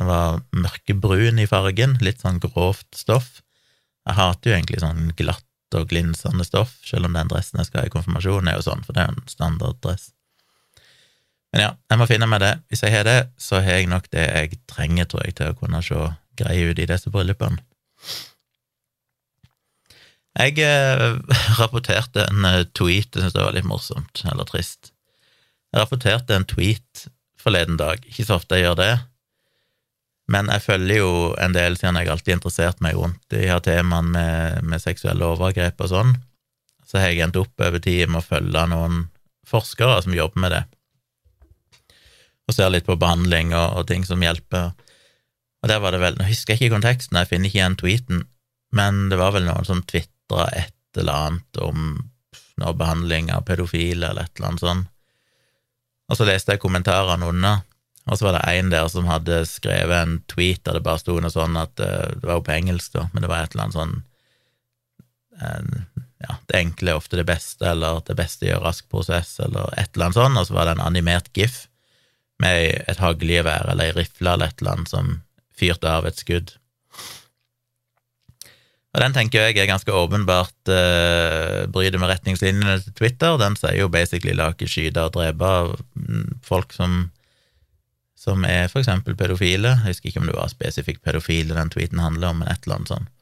[0.00, 3.42] Den var mørkebrun i fargen, litt sånn grovt stoff.
[4.08, 7.84] Jeg hater jo egentlig sånn glatt og glinsende stoff, selv om den dressen jeg skal
[7.84, 10.08] ha i konfirmasjonen, er jo sånn, for det er jo en standarddress.
[11.50, 12.52] Men ja, jeg må finne meg det.
[12.70, 15.58] Hvis jeg har det, så har jeg nok det jeg trenger, tror jeg, til å
[15.58, 15.98] kunne se
[16.38, 17.58] grei ut i disse bryllupene.
[20.38, 21.04] Jeg eh,
[21.60, 24.92] rapporterte en eh, tweet, jeg syntes det var litt morsomt, eller trist.
[25.74, 27.08] Jeg rapporterte en tweet
[27.40, 28.92] forleden dag, ikke så ofte jeg gjør det,
[30.30, 34.12] men jeg følger jo en del, siden jeg alltid interessert meg rundt de her temaene
[34.14, 36.12] med, med seksuelle overgrep og sånn,
[36.86, 39.00] så har jeg endt opp over tid med å følge noen
[39.50, 40.62] forskere som jobber med det
[42.50, 44.72] og ser litt på behandling og, og, ting som hjelper.
[45.62, 48.22] Og der var det vel, Nå husker jeg ikke konteksten, jeg finner ikke igjen tweeten,
[48.76, 51.90] men det var vel noen som tvitra et eller annet om
[52.60, 54.88] noe behandling av pedofile eller et eller annet sånt.
[56.10, 57.62] Og så leste jeg kommentarene under,
[58.10, 61.14] og så var det en der som hadde skrevet en tweet der det bare sto
[61.22, 63.68] noe sånn at eh, Det var jo på engelsk, da, men det var et eller
[63.68, 63.98] annet sånn
[66.20, 69.94] ja, det enkle er ofte det beste, eller det beste gjør rask prosess, eller et
[69.94, 71.62] eller annet sånt, og så var det en animert gif
[72.40, 75.12] med et haglgevær eller ei rifle eller et eller annet som
[75.60, 76.54] fyrte av et skudd.
[78.90, 83.36] Og den tenker jeg er ganske åpenbart eh, bryter med retningslinjene til Twitter.
[83.38, 85.50] Den sier jo basically la ikke skyte og drepe
[86.46, 87.04] folk som,
[88.18, 89.76] som er for eksempel pedofile.
[89.84, 92.80] Jeg husker ikke om det var spesifikt pedofile den tweeten handler om, men et eller
[92.80, 93.14] annet sånt.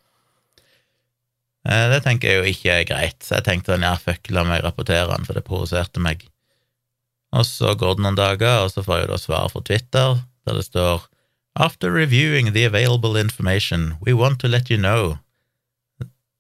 [1.69, 4.65] Eh, det tenker jeg jo ikke er greit, så jeg tenkte ja, fuck, la meg
[4.65, 6.25] rapportere den, for det provoserte meg.
[7.33, 10.59] Og så går det noen dager, og så får jeg da svar fra Twitter, der
[10.59, 11.09] det står
[11.59, 15.19] After reviewing the available information, we want to let you know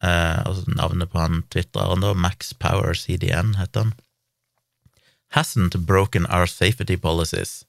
[0.02, 3.94] eh, Og navnet på han twitreren, da, Max Power CDN, heter han.
[5.34, 7.64] Hasn't broken our safety policies.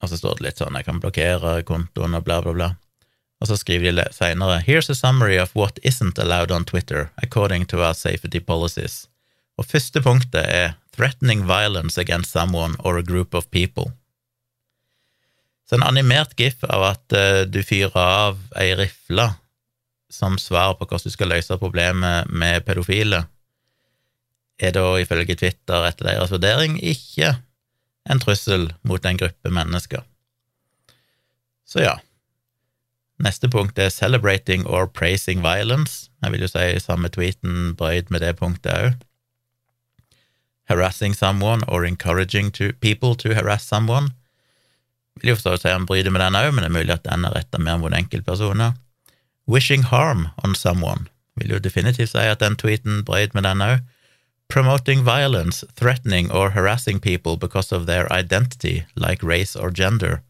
[0.00, 2.68] Og så står det litt sånn, jeg kan blokkere kontoen og bla, bla, bla.
[3.42, 7.66] Og så skriver de seinere Here's a summary of what isn't allowed on Twitter, according
[7.66, 9.08] to our safety policies.
[9.58, 13.92] Og første punktet er threatening violence against someone or a group of people.
[15.68, 19.28] Så en animert gif av at uh, du fyrer av ei rifle
[20.10, 23.26] som svar på hvordan du skal løse problemet med pedofile,
[24.58, 27.34] er da ifølge Twitter etter deres vurdering ikke
[28.08, 30.00] en trussel mot en gruppe mennesker.
[31.68, 31.98] Så ja.
[33.20, 36.08] Neste punkt er celebrating or praising violence.
[36.22, 39.07] Jeg vil jo si samme tweeten brøyd med det punktet òg
[40.68, 44.12] harassing someone or encouraging to people to harass someone.
[45.18, 47.06] Jeg Vil jo forstå si han bryter med den òg, men det er mulig at
[47.08, 48.76] den er retta mer mot enkeltpersoner.
[49.48, 53.82] Wishing harm on someone vil jo definitivt si at den tweeten brøt med den òg.
[54.48, 60.22] Promoting violence, threatening or harassing people because of their identity, like race or gender.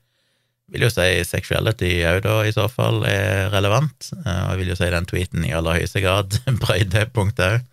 [0.68, 4.10] Vil jo si sexuality òg, da, i så fall, er relevant.
[4.24, 7.46] Eh, og jeg vil jo si den tweeten i aller høyeste grad brøt det punktet
[7.46, 7.66] òg.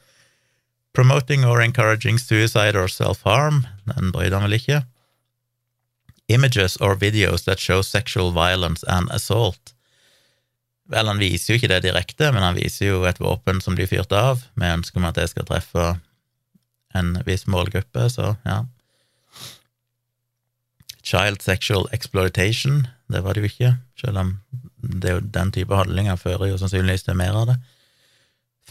[0.96, 4.84] Promoting or encouraging suicide or self-harm, den brydde han vel ikke.
[6.32, 9.76] Images or videos that show sexual violence and assault.
[10.90, 13.90] Vel, han viser jo ikke det direkte, men han viser jo et våpen som blir
[13.90, 15.96] fyrt av, med ønske om at det skal treffe
[16.96, 18.64] en viss målgruppe, så ja.
[21.04, 22.86] child sexual exploitation.
[23.12, 24.36] Det var det jo ikke, selv om
[24.78, 27.58] det den type handlinger fører jo sannsynligvis til mer av det.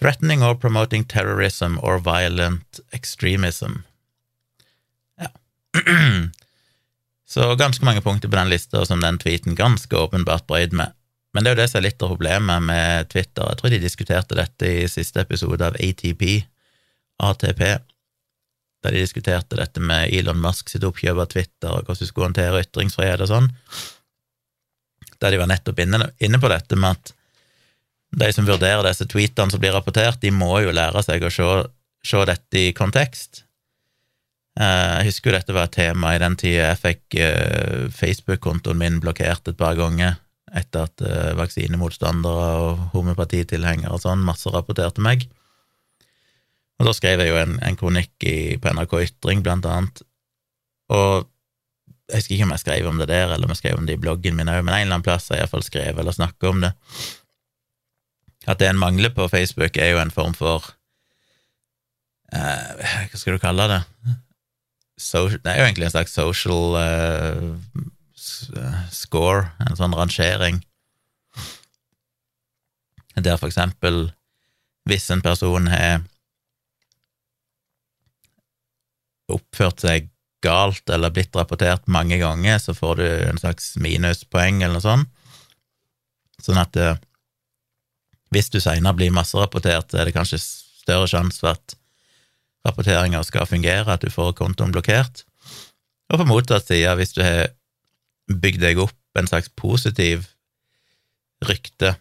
[0.04, 3.72] Threatening or promoting terrorism or violent extremism.
[5.16, 5.30] Ja.
[7.28, 10.92] Så ganske mange punkter på den lista som den tweeten ganske åpenbart brøyd med.
[11.32, 13.48] Men det er jo det som er litt av problemet med Twitter.
[13.48, 16.44] Jeg tror de diskuterte dette i siste episode av ATP,
[17.24, 17.64] ATP,
[18.84, 22.28] da de diskuterte dette med Elon Musk sitt oppkjøp av Twitter, og hvordan du skulle
[22.28, 23.52] håndtere ytringsfrihet og sånn.
[25.16, 27.16] Da de var nettopp inne, inne på dette med at
[28.20, 31.48] de som vurderer disse tweetene som blir rapportert, de må jo lære seg å se,
[32.06, 33.44] se dette i kontekst.
[34.60, 38.78] Eh, jeg husker jo dette var et tema i den tida jeg fikk eh, Facebook-kontoen
[38.78, 40.20] min blokkert et par ganger
[40.54, 45.26] etter at eh, vaksinemotstandere og homopatitilhengere og sånn masse rapporterte meg.
[46.78, 50.02] Og da skrev jeg jo en, en kronikk i, på NRK Ytring, blant annet,
[50.94, 51.26] og
[52.10, 53.96] jeg husker ikke om jeg skrev om det der, eller om jeg skrev om det
[53.96, 56.50] i bloggen min òg, men en eller annen plass har jeg iallfall skrevet eller snakket
[56.50, 56.72] om det.
[58.46, 60.66] At det en mangler på Facebook, er jo en form for
[62.34, 63.82] eh, Hva skal du kalle det?
[65.00, 67.48] So, det er jo egentlig en slags social eh,
[68.94, 70.60] score, en sånn rangering,
[73.14, 74.08] der for eksempel
[74.88, 76.02] hvis en person har
[79.32, 80.10] oppført seg
[80.44, 85.08] galt eller blitt rapportert mange ganger, så får du en slags minuspoeng eller noe sånt.
[86.44, 86.98] Sånn at eh,
[88.34, 91.76] hvis du seinere blir masserapportert, er det kanskje større sjanse for at
[92.64, 95.24] rapporteringa skal fungere, at du får kontoen blokkert.
[96.12, 97.52] Og på motsatt side, hvis du har
[98.28, 100.26] bygd deg opp en slags positiv
[101.44, 101.94] rykte,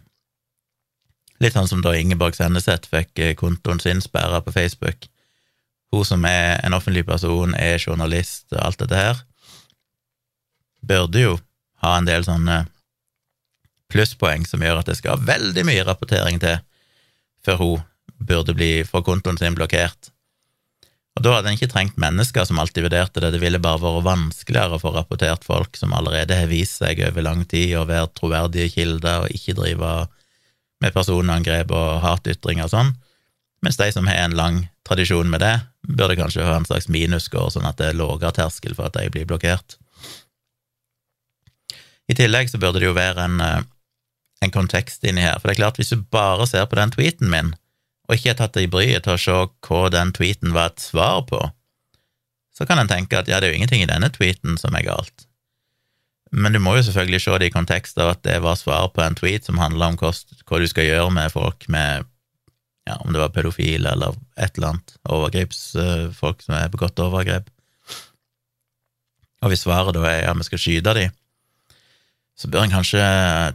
[1.42, 5.08] litt sånn som da Ingeborg Senneset fikk eh, kontoen sin sperra på Facebook,
[5.94, 9.20] hun som er en offentlig person, er journalist og alt dette her,
[10.84, 11.36] burde jo
[11.84, 12.64] ha en del sånne
[13.94, 16.58] plusspoeng som gjør at det skal veldig mye rapportering til
[17.44, 17.84] før hun
[18.24, 20.10] burde bli få kontoen sin blokkert.
[21.14, 24.06] Og da hadde en ikke trengt mennesker som alltid vurderte det, det ville bare vært
[24.06, 28.10] vanskeligere å få rapportert folk som allerede har vist seg over lang tid å være
[28.18, 29.92] troverdige kilder og ikke drive
[30.82, 32.90] med personangrep og hatytringer og sånn,
[33.64, 35.54] mens de som har en lang tradisjon med det,
[35.86, 39.06] burde kanskje ha en slags minusscore, sånn at det er lavere terskel for at de
[39.12, 39.78] blir blokkert.
[42.10, 43.62] I tillegg så burde det jo være en, eh,
[44.42, 47.30] en kontekst inni her, for det er klart, hvis du bare ser på den tweeten
[47.32, 47.52] min,
[48.08, 49.36] og ikke har tatt deg bryet til å se
[49.68, 51.40] hva den tweeten var et svar på,
[52.54, 54.86] så kan en tenke at ja, det er jo ingenting i denne tweeten som er
[54.86, 55.26] galt.
[56.34, 59.02] Men du må jo selvfølgelig se det i kontekst av at det var svar på
[59.04, 62.06] en tweet som handler om hva, du skal gjøre med folk med
[62.84, 67.48] ja, om det var pedofile eller et eller annet, overgripsfolk som har begått overgrep.
[69.44, 71.14] Og hvis svaret da er ja, vi skal skyte dem,
[72.34, 73.02] så bør en kanskje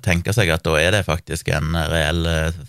[0.05, 2.59] tenke seg at da er det faktisk en reell eh,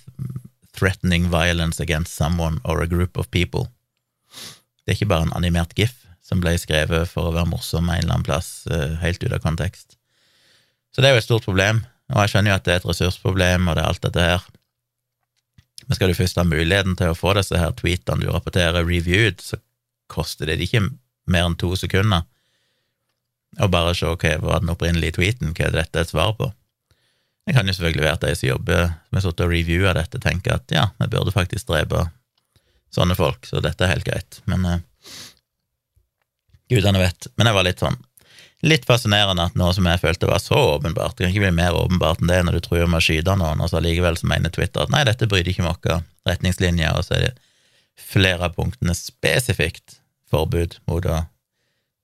[0.77, 3.69] threatening violence against someone or a group of people.
[4.83, 5.95] Det er ikke bare en animert gif
[6.25, 9.43] som ble skrevet for å være morsom en eller annen plass, eh, helt ut av
[9.45, 9.97] kontekst.
[10.95, 12.89] Så det er jo et stort problem, og jeg skjønner jo at det er et
[12.91, 14.47] ressursproblem, og det er alt dette her.
[15.87, 19.43] Men skal du først ha muligheten til å få disse her tweetene du rapporterer reviewed,
[19.43, 19.59] så
[20.11, 20.89] koster det ikke
[21.31, 22.27] mer enn to sekunder
[23.59, 26.53] å bare se hva var den opprinnelige tweeten, hva er dette et svar på?
[27.47, 30.75] Det kan jo selvfølgelig være at de som jobber med å reviewe dette, tenker at
[30.75, 32.05] ja, vi burde faktisk drepe
[32.95, 34.79] sånne folk, så dette er helt greit, men uh,
[36.71, 37.31] gudene vet.
[37.39, 37.99] Men jeg var litt sånn
[38.61, 41.77] litt fascinerende at noe som jeg følte var så åpenbart, det kan ikke bli mer
[41.77, 44.53] åpenbart enn det når du tror med å skyte noen, og så allikevel så mener
[44.53, 47.33] Twitter at nei, dette bryter ikke med våre retningslinjer, og så er det
[48.11, 49.99] flere av punktene spesifikt
[50.31, 51.23] forbud mot å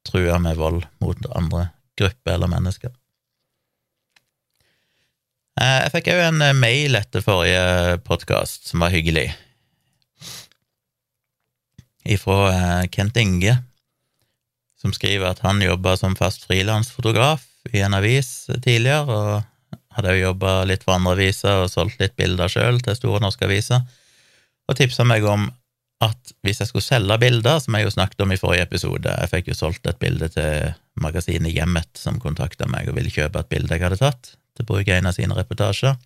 [0.07, 2.93] true med vold mot andre grupper eller mennesker.
[5.57, 9.31] Eh, jeg fikk òg en eh, mail etter forrige podkast som var hyggelig,
[12.07, 13.57] ifra eh, Kent Inge,
[14.77, 20.21] som skriver at han jobba som fast frilansfotograf i en avis tidligere, og hadde òg
[20.21, 23.81] jobba litt for andre aviser og solgt litt bilder sjøl til store norske aviser,
[24.69, 25.49] og tipsa meg om
[26.05, 29.31] at hvis jeg skulle selge bilder, som jeg jo snakket om i forrige episode Jeg
[29.33, 33.49] fikk jo solgt et bilde til magasinet Hjemmet, som kontakta meg og ville kjøpe et
[33.49, 35.97] bilde jeg hadde tatt, til bruk i en av sine reportasjer.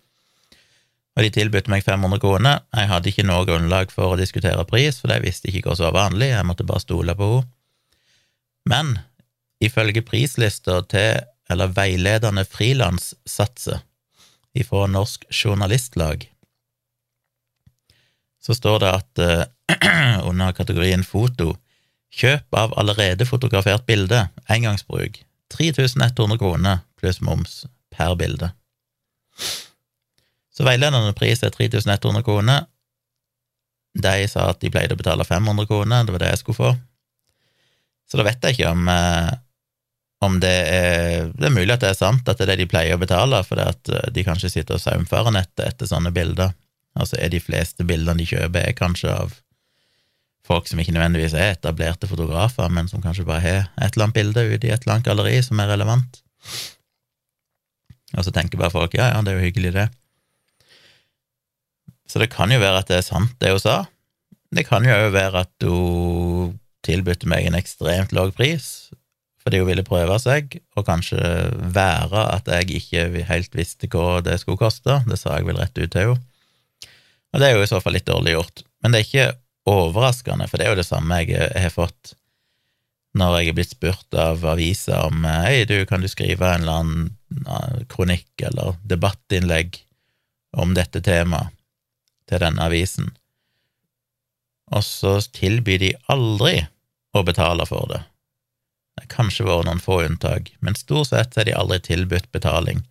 [1.11, 2.61] Og de tilbød meg 500 kroner.
[2.71, 5.89] Jeg hadde ikke noe grunnlag for å diskutere pris, for jeg visste ikke hva som
[5.89, 7.49] var vanlig, jeg måtte bare stole på henne.
[8.69, 8.91] Men
[9.57, 13.81] ifølge prislister til, eller veiledende frilanssatser
[14.53, 16.27] ifra Norsk Journalistlag,
[18.41, 19.43] så står det at uh,
[20.29, 21.53] under kategorien foto
[22.11, 25.21] kjøp av allerede fotografert bilde, engangsbruk,
[25.53, 28.51] 3100 kroner pluss moms per bilde.
[30.51, 32.65] Så veiledende pris er 3100 kroner.
[33.97, 36.73] De sa at de pleide å betale 500 kroner, det var det jeg skulle få.
[38.11, 39.31] Så da vet jeg ikke om, eh,
[40.21, 42.71] om det er Det er mulig at det er sant, at det er det de
[42.71, 46.51] pleier å betale, fordi at eh, de kanskje sitter og saumfører nettet etter sånne bilder.
[46.97, 49.37] Altså er de fleste bildene de kjøper, er kanskje av
[50.47, 54.17] folk som ikke nødvendigvis er etablerte fotografer, men som kanskje bare har et eller annet
[54.17, 56.21] bilde ute i et eller annet galleri som er relevant.
[58.17, 59.87] Og så tenker bare folk ja, ja, det er jo hyggelig, det.
[62.11, 63.77] Så det kan jo være at det er sant, det hun sa.
[64.51, 68.89] Det kan jo òg være at hun tilbød meg en ekstremt lav pris
[69.41, 71.17] fordi hun ville prøve seg, og kanskje
[71.73, 74.99] være at jeg ikke helt visste hva det skulle koste.
[75.07, 76.19] Det sa jeg vel rett ut til henne.
[77.31, 78.63] Og det er jo i så fall litt dårlig gjort.
[78.81, 79.29] Men det er ikke
[79.71, 82.15] overraskende, for det er jo det samme jeg har fått
[83.17, 86.83] når jeg er blitt spurt av aviser om hei, du, kan du skrive en eller
[86.83, 89.81] annen kronikk eller debattinnlegg
[90.55, 91.51] om dette temaet
[92.31, 93.09] til denne avisen,
[94.71, 96.61] og så tilbyr de aldri
[97.11, 97.99] å betale for det.
[98.95, 102.85] Det har kanskje vært noen få unntak, men stort sett er de aldri tilbudt betaling.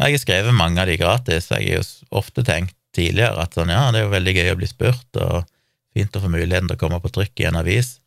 [0.00, 3.56] Jeg har skrevet mange av de gratis, og jeg har jo ofte tenkt tidligere at
[3.56, 5.46] sånn, ja, det er jo veldig gøy å bli spurt, og
[5.94, 7.98] fint å få muligheten til å komme på trykk i en avis.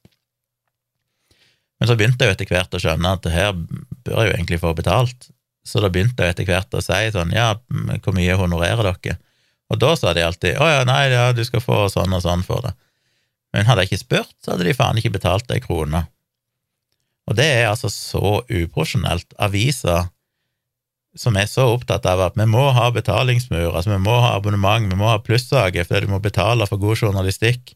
[1.79, 4.35] Men så begynte jeg jo etter hvert å skjønne at det her bør jeg jo
[4.37, 5.29] egentlig få betalt,
[5.67, 7.53] så da begynte jeg etter hvert å si sånn, ja,
[8.03, 9.19] hvor mye honorerer dere?
[9.71, 12.43] Og da sa de alltid å ja, nei, ja, du skal få sånn og sånn
[12.45, 12.73] for det.
[13.53, 16.03] Men hadde jeg ikke spurt, så hadde de faen ikke betalt ei krone.
[17.29, 19.35] Og det er altså så uprofesjonelt.
[19.41, 20.09] Aviser
[21.15, 24.89] som er så opptatt av at vi må ha betalingsmur, altså vi må ha abonnement,
[24.89, 27.75] vi må ha plussaker fordi du må betale for god journalistikk.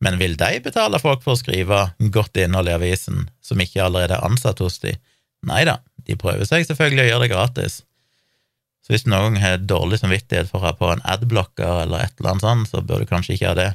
[0.00, 1.82] Men vil de betale folk for å skrive
[2.14, 4.94] godt innhold i avisen, som ikke allerede er ansatt hos de?
[5.48, 5.76] Nei da,
[6.08, 7.76] de prøver seg selvfølgelig å gjøre det gratis.
[8.80, 12.32] Så hvis noen har dårlig samvittighet for å ha på en adblocker eller et eller
[12.32, 13.70] annet sånt, så bør du kanskje ikke ha det.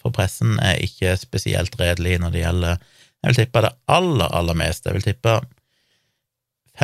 [0.00, 2.78] For pressen er ikke spesielt redelig når det gjelder
[3.20, 4.88] Jeg vil tippe det aller, aller meste.
[4.88, 5.34] Jeg vil tippe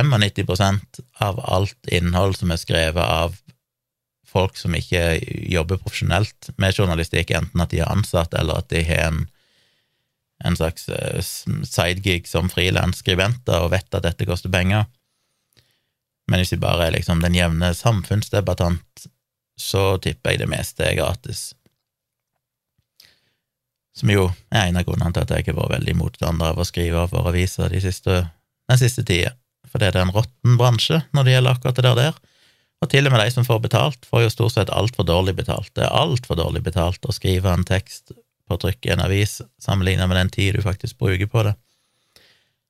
[0.03, 3.37] 95% av alt innhold som er skrevet av
[4.29, 5.17] folk som ikke
[5.49, 9.23] jobber profesjonelt med journalistikk, enten at de er ansatt, eller at de har en,
[10.45, 14.85] en slags eh, sidegig som frilansskribenter og vet at dette koster penger.
[16.29, 19.07] Men hvis de bare er liksom den jevne samfunnsdebattant,
[19.57, 21.55] så tipper jeg det meste er gratis.
[23.97, 26.69] Som jo er en av grunnene til at jeg har vært veldig motstander av å
[26.69, 28.19] skrive for aviser de siste,
[28.69, 29.33] den siste tida
[29.77, 32.21] for det er en råtten bransje når det gjelder akkurat det der.
[32.81, 35.69] Og til og med de som får betalt, får jo stort sett altfor dårlig betalt.
[35.77, 38.15] Det er altfor dårlig betalt å skrive en tekst
[38.49, 41.53] på trykk i en avis, sammenlignet med den tid du faktisk bruker på det.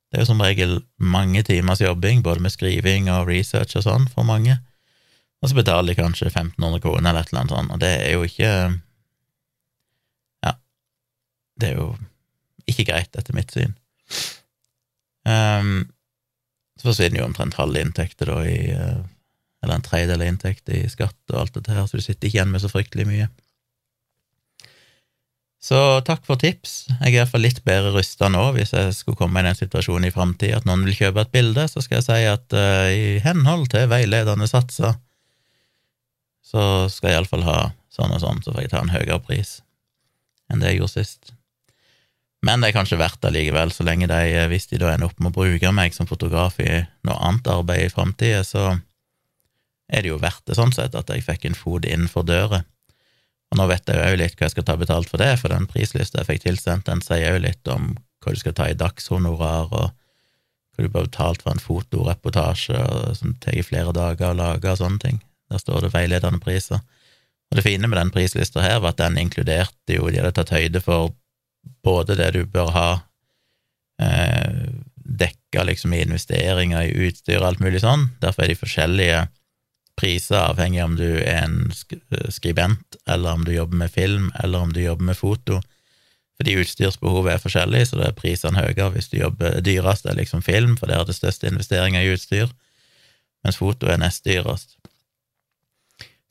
[0.07, 4.07] Det er jo som regel mange timers jobbing, både med skriving og research og sånn,
[4.11, 4.57] for mange,
[5.43, 8.15] og så betaler de kanskje 1500 kroner eller et eller annet sånt, og det er
[8.15, 8.51] jo ikke
[10.47, 10.55] Ja,
[11.59, 11.91] det er jo
[12.67, 13.75] ikke greit, etter mitt syn.
[15.27, 15.85] Um,
[16.77, 18.97] så forsvinner jo omtrent halve inntekten da, i eh,
[19.65, 22.37] Eller en tredjedel av inntekt i skatt og alt dette her, så du sitter ikke
[22.37, 23.25] igjen med så fryktelig mye.
[25.67, 26.85] Så takk for tips.
[26.99, 30.13] Jeg er iallfall litt bedre rusta nå hvis jeg skulle komme i den situasjonen i
[30.13, 33.65] framtida at noen vil kjøpe et bilde, så skal jeg si at uh, i henhold
[33.73, 34.99] til veiledende satser,
[36.45, 37.57] så skal jeg iallfall ha
[37.91, 39.57] sånn og sånn, så får jeg ta en høyere pris
[40.47, 41.33] enn det jeg gjorde sist.
[42.45, 45.09] Men det er kanskje verdt det likevel, så lenge de, eh, hvis de da ender
[45.09, 46.69] opp med å bruke meg som fotograf i
[47.07, 48.79] noe annet arbeid i framtida, så
[49.89, 52.63] er det jo verdt det sånn sett at jeg fikk en fot innenfor døra.
[53.51, 55.67] Og nå vet jeg jo litt hva jeg skal ta betalt for det, for den
[55.71, 59.71] prislista jeg fikk tilsendt, den sier jo litt om hva du skal ta i dagshonorar,
[59.71, 59.87] og
[60.75, 62.81] hva du bør betalt for en fotoreportasje
[63.17, 65.21] som tar flere dager å lage, og sånne ting.
[65.49, 66.83] Der står det veiledende priser.
[67.47, 70.51] Og det fine med den prislista her var at den inkluderte jo, de hadde tatt
[70.51, 71.13] høyde for
[71.83, 72.89] både det du bør ha
[74.01, 74.67] eh,
[75.07, 78.09] dekka liksom i investeringer i utstyr og alt mulig sånn.
[78.21, 79.23] Derfor er de forskjellige
[79.97, 81.71] priser avhengig av om du er en
[82.33, 85.61] skribent, eller om du jobber med film, eller om du jobber med foto.
[86.37, 90.43] Fordi utstyrsbehovet er forskjellig, så det er prisene høyere hvis du jobber dyrest er liksom
[90.45, 92.51] film, for det er det største investeringa i utstyr,
[93.45, 94.76] mens foto er nest dyrest.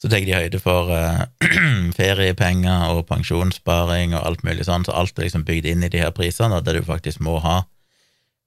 [0.03, 1.25] Så tar de høyde for uh,
[1.99, 6.03] feriepenger og pensjonssparing og alt mulig sånn, så alt er liksom bygd inn i de
[6.03, 7.63] her prisene, det du faktisk må ha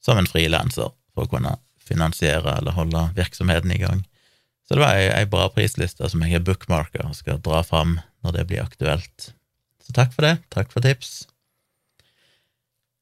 [0.06, 4.06] som en frilanser for å kunne finansiere eller holde virksomheten i gang.
[4.68, 7.97] Så det var ei, ei bra prisliste som jeg har bookmarka og skal dra fram
[8.22, 9.32] når det blir aktuelt.
[9.82, 10.36] Så takk for det.
[10.54, 11.24] Takk for tips.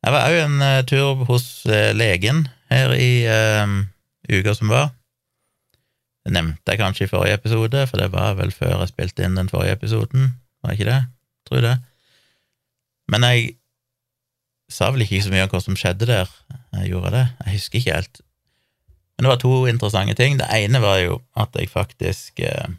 [0.05, 3.73] Jeg var òg en uh, tur hos uh, legen her i uh,
[4.31, 4.93] uka som var.
[6.27, 9.37] Det nevnte jeg kanskje i forrige episode, for det var vel før jeg spilte inn
[9.39, 10.97] den forrige episoden, var ikke det?
[11.47, 11.75] Tror det.
[13.07, 13.53] Men jeg
[14.67, 16.33] sa vel ikke så mye om hva som skjedde der.
[16.75, 17.21] Jeg gjorde det.
[17.45, 18.19] Jeg husker ikke helt.
[19.15, 20.35] Men det var to interessante ting.
[20.41, 22.75] Det ene var jo at jeg faktisk eh,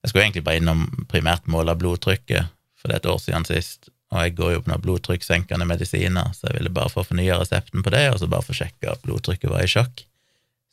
[0.00, 3.88] Jeg skulle egentlig bare innom primært måle blodtrykket, for det er et år siden sist,
[4.12, 7.80] og jeg går jo på noen blodtrykkssenkende medisiner, så jeg ville bare få fornya resepten
[7.80, 10.04] på det, og så bare få sjekka at blodtrykket var i sjokk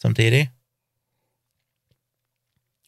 [0.03, 0.49] samtidig.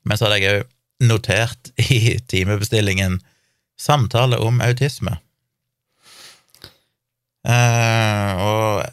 [0.04, 0.72] Men så hadde jeg òg
[1.10, 3.20] notert i timebestillingen
[3.80, 5.18] samtale om autisme.
[7.44, 8.84] Eh, og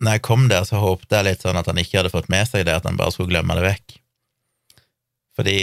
[0.00, 2.48] når jeg kom der, så håpte jeg litt sånn at han ikke hadde fått med
[2.48, 3.98] seg det, at han bare skulle glemme det vekk.
[5.38, 5.58] Fordi,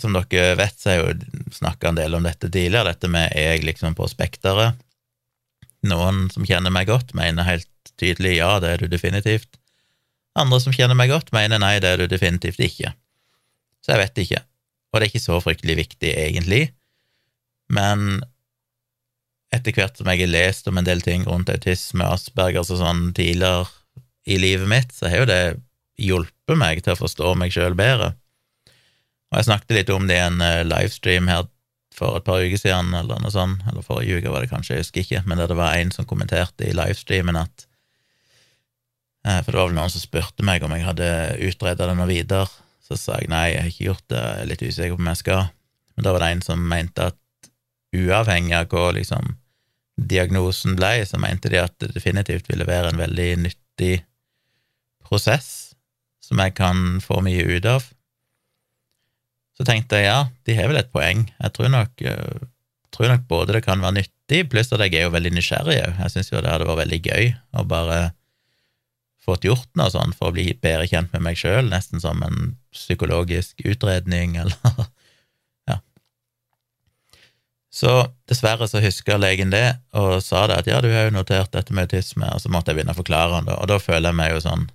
[0.00, 3.32] som dere vet, så har jeg jo snakka en del om dette tidligere, dette med
[3.34, 4.78] er jeg liksom på spekteret.
[5.88, 7.68] Noen som kjenner meg godt, mener helt
[8.00, 9.56] tydelig ja, det er du definitivt.
[10.38, 12.92] Andre som kjenner meg godt, mener nei, det er du definitivt ikke.
[13.80, 14.42] Så jeg vet ikke.
[14.90, 16.62] Og det er ikke så fryktelig viktig, egentlig.
[17.70, 18.22] Men
[19.54, 22.80] etter hvert som jeg har lest om en del ting rundt autisme og Aspergers og
[22.82, 23.66] sånn tidligere
[24.30, 25.42] i livet mitt, så har jo det
[26.00, 28.12] hjulpet meg til å forstå meg sjøl bedre.
[29.30, 31.46] Og jeg snakket litt om det i en eh, livestream her
[31.94, 34.86] for et par uker siden, eller noe sånt, eller forrige uke var det kanskje, jeg
[34.86, 37.66] husker ikke, men der det var en som kommenterte i livestreamen at
[39.26, 41.10] eh, For det var vel noen som spurte meg om jeg hadde
[41.50, 42.48] utreda det noe videre.
[42.90, 45.10] Så sa jeg nei, jeg har ikke gjort det, jeg er litt usikker på om
[45.12, 45.44] jeg skal.
[45.94, 47.50] Men da var det en som mente at
[47.94, 49.34] uavhengig av hva liksom
[50.10, 53.94] diagnosen ble, så mente de at det definitivt ville være en veldig nyttig
[55.06, 55.74] prosess
[56.24, 57.86] som jeg kan få mye ut av.
[59.58, 61.26] Så tenkte jeg ja, de har vel et poeng.
[61.36, 62.46] Jeg tror nok, uh,
[62.94, 65.98] tror nok både det kan være nyttig, pluss at jeg er jo veldig nysgjerrig òg.
[66.06, 67.30] Jeg syns jo det hadde vært veldig gøy
[67.60, 68.00] å bare
[69.24, 72.54] fått gjort noe sånn for å bli bedre kjent med meg sjøl, nesten som en
[72.74, 74.56] psykologisk utredning, eller
[75.70, 75.80] ja.
[77.72, 77.94] så
[78.30, 81.76] dessverre så huska legen det, og sa det at ja, du har jo notert dette
[81.76, 84.20] med autisme, og så måtte jeg begynne å forklare han det, og da føler jeg
[84.22, 84.68] meg jo sånn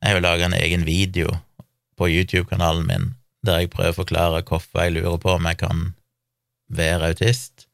[0.00, 1.34] Jeg har jo laga en egen video
[2.00, 3.10] på YouTube-kanalen min
[3.44, 5.90] der jeg prøver å forklare hvorfor jeg lurer på om jeg kan
[6.68, 7.66] være autist,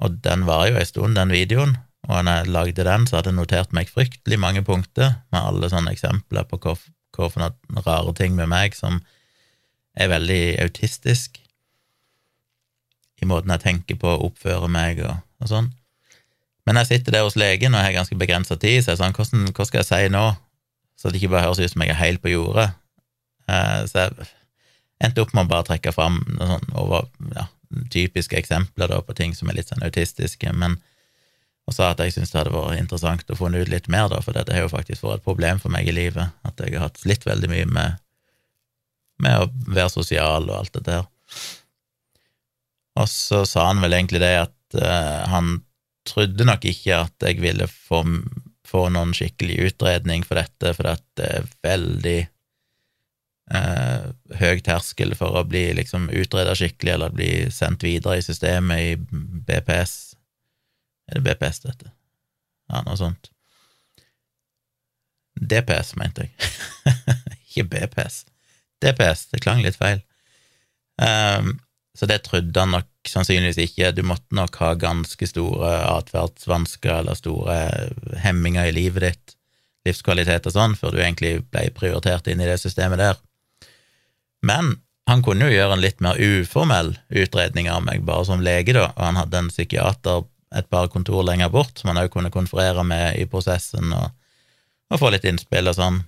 [0.00, 1.76] og den var jo ei stund, den videoen,
[2.08, 5.70] og når jeg lagde den, så hadde jeg notert meg fryktelig mange punkter med alle
[5.72, 6.74] sånne eksempler på hva,
[7.16, 9.00] hva for noen rare ting med meg som
[9.94, 11.38] er veldig autistisk
[13.22, 15.70] i måten jeg tenker på og oppfører meg og, og sånn.
[16.64, 19.16] Men jeg sitter der hos legen og jeg har ganske begrensa tid, så jeg sånn,
[19.16, 20.24] hvordan, hva skal jeg si nå,
[20.98, 22.70] så det ikke bare høres ut som jeg er helt på jordet?
[23.48, 24.28] Eh, så jeg
[25.04, 27.48] endte opp med å bare trekke fram noen sånn over, ja,
[27.92, 30.78] typiske eksempler da, på ting som er litt sånn autistiske, men
[31.64, 34.20] og sa at jeg syntes det hadde vært interessant å finne ut litt mer, da,
[34.24, 36.90] for dette har jo faktisk vært et problem for meg i livet, at jeg har
[36.90, 38.00] hatt slitt veldig mye med,
[39.24, 41.06] med å være sosial og alt det der.
[43.00, 45.56] Og så sa han vel egentlig det at uh, han
[46.06, 48.04] trodde nok ikke at jeg ville få,
[48.68, 52.18] få noen skikkelig utredning for dette, for det er veldig
[53.56, 58.84] uh, høy terskel for å bli liksom utreda skikkelig eller bli sendt videre i systemet
[58.84, 60.13] i BPS.
[61.10, 61.92] Er det BPS, dette?
[62.70, 63.30] Ja, noe sånt.
[65.34, 66.50] DPS, mente jeg.
[67.48, 68.22] ikke BPS.
[68.84, 70.00] DPS, det klang litt feil.
[71.00, 71.58] Um,
[71.94, 73.92] så det trodde han nok sannsynligvis ikke.
[73.94, 77.58] Du måtte nok ha ganske store atferdsvansker eller store
[78.24, 79.36] hemminger i livet ditt,
[79.86, 83.20] livskvalitet og sånn, før du egentlig ble prioritert inn i det systemet der.
[84.44, 84.78] Men
[85.08, 88.88] han kunne jo gjøre en litt mer uformell utredning av meg, bare som lege, da,
[88.94, 90.24] og han hadde en psykiater
[90.54, 94.12] et par kontor lenger bort som han òg kunne konferere med i prosessen og,
[94.92, 96.02] og få litt innspill og sånn.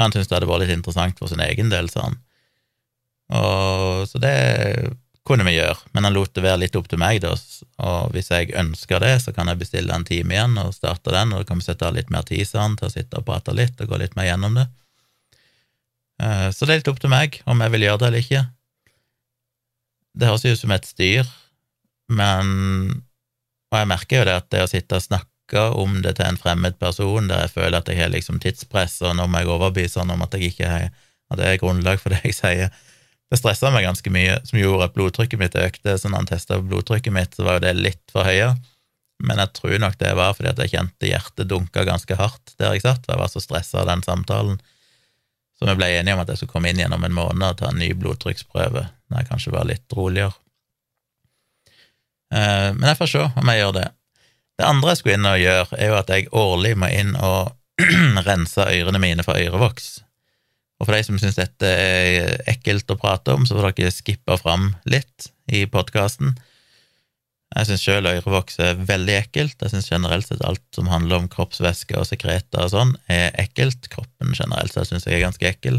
[0.00, 2.18] Han syntes det hadde vært litt interessant for sin egen del, sa han.
[3.34, 4.34] Og så det
[5.24, 7.30] kunne vi gjøre, men han lot det være litt opp til meg, da,
[7.80, 11.32] og hvis jeg ønsker det, så kan jeg bestille en time igjen og starte den,
[11.32, 13.24] og da kan vi sette av litt mer tid, sa han, til å sitte og
[13.30, 14.66] prate litt og gå litt mer gjennom det.
[16.20, 18.44] Eh, så det er litt opp til meg om jeg vil gjøre det eller ikke.
[20.14, 21.32] Det høres ut som et styr,
[22.12, 22.52] men
[23.74, 26.38] Og jeg merker jo det at det å sitte og snakke om det til en
[26.38, 29.98] fremmed person, der jeg føler at jeg har liksom tidspress, og nå må jeg overbevise
[29.98, 30.86] han om at jeg ikke har
[31.32, 32.70] at det er grunnlag for det jeg sier,
[33.32, 35.96] det stressa meg ganske mye, som gjorde at blodtrykket mitt økte.
[35.98, 38.52] Så når han testa blodtrykket mitt, så var jo det litt for høye.
[39.24, 42.76] Men jeg tror nok det var fordi at jeg kjente hjertet dunka ganske hardt der
[42.76, 44.60] jeg satt, for jeg var så stressa av den samtalen.
[45.58, 47.58] Så vi ble enige om at jeg skulle komme inn igjen om en måned og
[47.58, 50.36] ta en ny blodtrykksprøve, når jeg kanskje var litt roligere.
[52.34, 53.88] Eh, men jeg får se om jeg gjør det.
[54.58, 57.54] Det andre jeg skulle inn og gjøre, er jo at jeg årlig må inn og
[58.28, 59.92] rense ørene mine for ørevoks.
[60.80, 64.38] Og for de som syns dette er ekkelt å prate om, så får dere skippe
[64.40, 66.34] fram litt i podkasten.
[67.54, 69.60] Jeg syns sjøl ørevoks er veldig ekkelt.
[69.62, 73.86] Jeg syns generelt sett alt som handler om kroppsvæske og sekreter og sånn, er ekkelt.
[73.92, 75.78] Kroppen generelt sett syns jeg er ganske ekkel.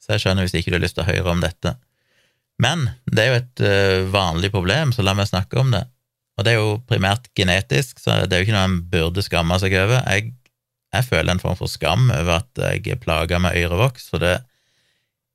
[0.00, 1.74] Så jeg skjønner hvis ikke du har lyst til å høre om dette.
[2.60, 5.86] Men det er jo et uh, vanlig problem, så la meg snakke om det.
[6.36, 9.56] Og det er jo primært genetisk, så det er jo ikke noe en burde skamme
[9.60, 10.00] seg over.
[10.08, 10.34] Jeg,
[10.94, 14.38] jeg føler en form for skam over at jeg er plaga med ørevoks, for det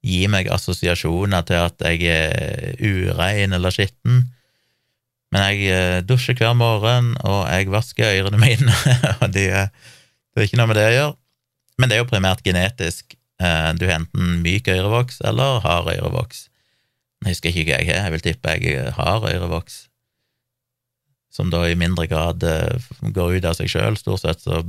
[0.05, 4.25] gir meg assosiasjoner til at jeg er urein eller skitten.
[5.33, 8.73] Men jeg eh, dusjer hver morgen, og jeg vasker ørene mine,
[9.21, 11.15] og de, det er ikke noe med det å gjøre.
[11.81, 13.17] Men det er jo primært genetisk.
[13.41, 16.47] Eh, du har enten myk ørevoks eller hard ørevoks.
[17.25, 19.77] Jeg husker ikke hva jeg har, jeg vil tippe jeg har ørevoks.
[21.33, 24.45] Som da i mindre grad eh, går ut av seg sjøl, stort sett.
[24.45, 24.61] Så,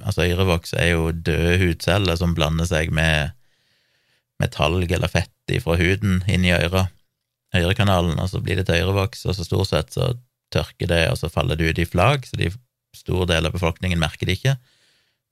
[0.00, 3.34] altså, ørevoks er jo døde hudceller som blander seg med,
[4.40, 6.94] med talg eller fett fra huden inni øret
[7.54, 10.14] ørekanalen, og så blir det til ørevoks, og så stort sett så
[10.54, 12.50] tørker det, og så faller det ut i flagg, så de
[12.94, 14.56] store deler av befolkningen merker det ikke.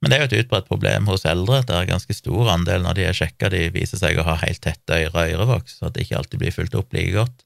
[0.03, 1.61] Men det er jo et utbredt problem hos eldre.
[1.63, 4.59] Det er ganske stor andel når de er sjekka, de viser seg å ha helt
[4.65, 7.45] tette øyre- og ørevoks, at det ikke alltid blir fulgt opp like godt.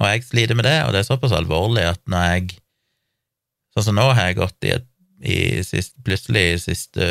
[0.00, 2.58] Og jeg sliter med det, og det er såpass alvorlig at når jeg
[3.70, 4.86] Sånn som nå har jeg gått i, et,
[5.22, 7.04] i sist, plutselig i siste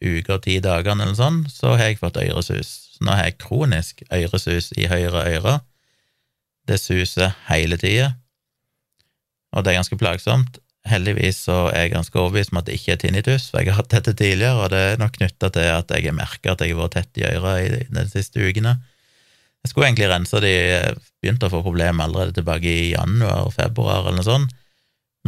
[0.00, 2.70] uke og ti dagene eller sånn, så har jeg fått øresus.
[2.94, 5.58] Så nå har jeg kronisk øresus i høyre øre,
[6.64, 8.14] det suser hele tida,
[9.52, 10.56] og det er ganske plagsomt.
[10.88, 13.82] Heldigvis så er jeg ganske overbevist om at det ikke er tinnitus, for jeg har
[13.82, 16.72] hatt dette tidligere, og det er nok knytta til at jeg har merka at jeg
[16.72, 18.78] har vært tett i øra de siste ukene.
[19.60, 20.54] Jeg skulle egentlig rense de,
[21.20, 24.56] begynte å få problemer allerede tilbake i januar-februar eller noe sånt,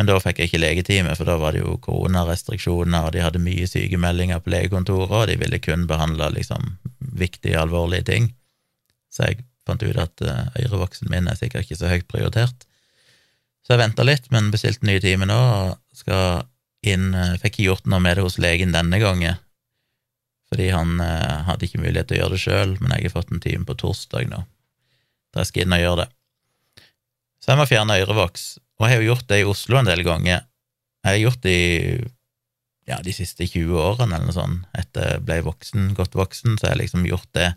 [0.00, 3.44] men da fikk jeg ikke legetime, for da var det jo koronarestriksjoner, og de hadde
[3.44, 6.78] mye sykemeldinger på legekontoret, og de ville kun behandle liksom
[7.12, 8.32] viktige, alvorlige ting.
[9.12, 12.66] Så jeg Fant ut at uh, øyrevoksen min er sikkert ikke så høyt prioritert.
[13.62, 16.48] Så jeg venta litt, men bestilte nye time nå, og skal
[16.82, 19.38] inn uh, Fikk ikke gjort noe med det hos legen denne gangen,
[20.52, 23.30] fordi han eh, hadde ikke mulighet til å gjøre det sjøl, men jeg har fått
[23.32, 24.42] en time på torsdag nå,
[25.32, 26.08] der jeg skal inn og gjøre det.
[27.40, 28.42] Så jeg må fjerne ørevoks,
[28.76, 30.42] og jeg har jo gjort det i Oslo en del ganger.
[31.00, 31.72] Jeg har gjort det i
[32.90, 36.68] ja, de siste 20 årene eller noe sånt, etter jeg ble voksen, godt voksen, så
[36.68, 37.48] har jeg liksom gjort det.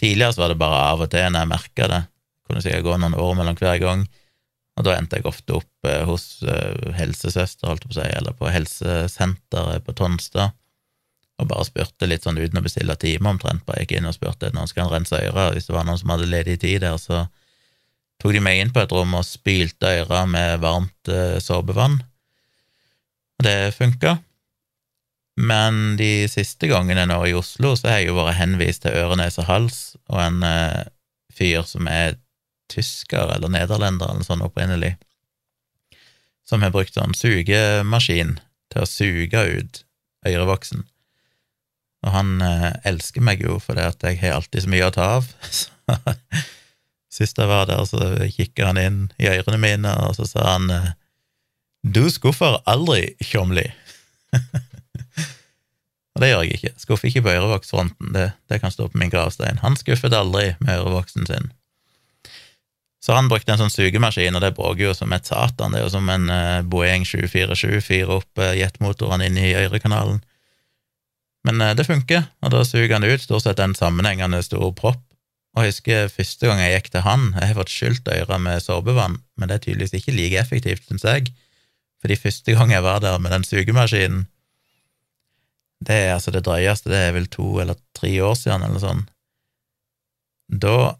[0.00, 2.02] Tidligere så var det bare av og til når jeg merka det,
[2.44, 4.04] kunne sikkert gå noen år mellom hver gang,
[4.74, 8.08] og da endte jeg ofte opp eh, hos eh, helsesøster, holdt jeg på å si,
[8.18, 10.56] eller på helsesenteret på Tonstad,
[11.38, 14.52] og bare spurte litt sånn uten å bestille time, omtrent, bare gikk inn og spurte
[14.54, 17.24] noen skal han rense øra, hvis det var noen som hadde ledig tid der, så
[18.22, 22.00] tok de meg inn på et rom og spylte øyre med varmt eh, såpevann,
[23.38, 24.18] og det funka.
[25.34, 29.18] Men de siste gangene nå i Oslo, så har jeg jo vært henvist til øre,
[29.18, 30.44] nese, hals og en
[31.34, 32.14] fyr som er
[32.72, 34.94] tysker eller nederlender eller sånn opprinnelig,
[36.48, 38.38] som har brukt sånn sugemaskin
[38.72, 39.84] til å suge ut
[40.26, 40.84] øyrevoksen.
[42.04, 45.06] Og han eh, elsker meg jo fordi at jeg har alltid så mye å ta
[45.20, 45.30] av.
[47.14, 50.68] Sist jeg var der, så kikka han inn i ørene mine, og så sa han
[50.74, 50.92] eh,
[51.84, 53.68] Du skuffer aldri, Tjomli.
[56.14, 56.70] Og det gjør jeg ikke.
[56.78, 59.58] Skuffer ikke på ørevoksfronten, det, det kan stå på min gravstein.
[59.64, 61.50] Han skuffet aldri med ørevoksen sin.
[63.04, 65.74] Så han brukte en sånn sugemaskin, og det bråker jo som et satan.
[65.74, 70.22] Det er jo som en uh, Boeing 747 fyrer opp uh, jetmotorene inn i ørekanalen.
[71.44, 75.02] Men uh, det funker, og da suger han ut stort sett en sammenhengende stor propp.
[75.54, 78.64] Og jeg husker første gang jeg gikk til han, jeg har fått skylt øra med
[78.64, 81.28] såpevann, men det er tydeligvis ikke like effektivt, syns jeg,
[82.02, 84.24] fordi første gang jeg var der med den sugemaskinen,
[85.84, 89.06] det er altså det drøyeste, det er vel to eller tre år siden, eller sånn.
[90.48, 90.94] Da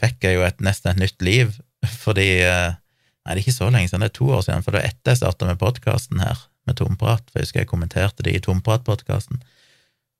[0.00, 1.54] fikk jeg jo et, nesten et nytt liv,
[2.04, 2.80] fordi eh,
[3.24, 4.90] Nei, det er ikke så lenge siden, det er to år siden, for det var
[4.90, 8.40] etter jeg starta med podkasten her, med Tomprat, for jeg husker jeg kommenterte det i
[8.44, 9.38] Tomprat-podkasten.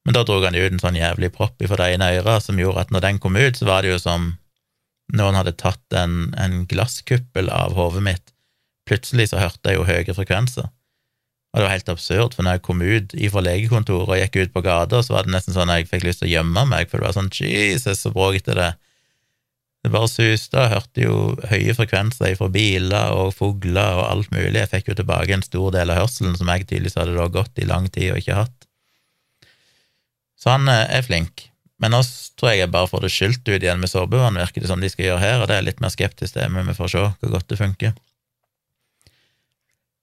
[0.09, 2.87] Men da dro han ut en sånn jævlig propp ifra det ene øret som gjorde
[2.87, 4.31] at når den kom ut, så var det jo som
[5.13, 8.33] noen hadde tatt en, en glasskuppel av hodet mitt.
[8.89, 10.71] Plutselig så hørte jeg jo høye frekvenser.
[11.53, 14.55] Og det var helt absurd, for når jeg kom ut fra legekontoret og gikk ut
[14.57, 16.89] på gata, så var det nesten sånn at jeg fikk lyst til å gjemme meg,
[16.91, 18.73] for det var sånn Jesus, så bråkete det
[19.85, 21.17] Det bare suste, og hørte jo
[21.51, 24.57] høye frekvenser fra biler og fugler og alt mulig.
[24.63, 27.61] Jeg fikk jo tilbake en stor del av hørselen som jeg tydeligvis hadde da gått
[27.61, 28.65] i lang tid og ikke hatt.
[30.41, 31.51] Så han eh, er flink.
[31.85, 32.01] Men nå
[32.39, 34.89] tror jeg jeg bare får det skylt ut igjen med såpevann, virker det som de
[34.89, 37.05] skal gjøre her, og det er jeg litt mer skeptisk til, men vi får se
[37.05, 37.95] hvor godt det funker.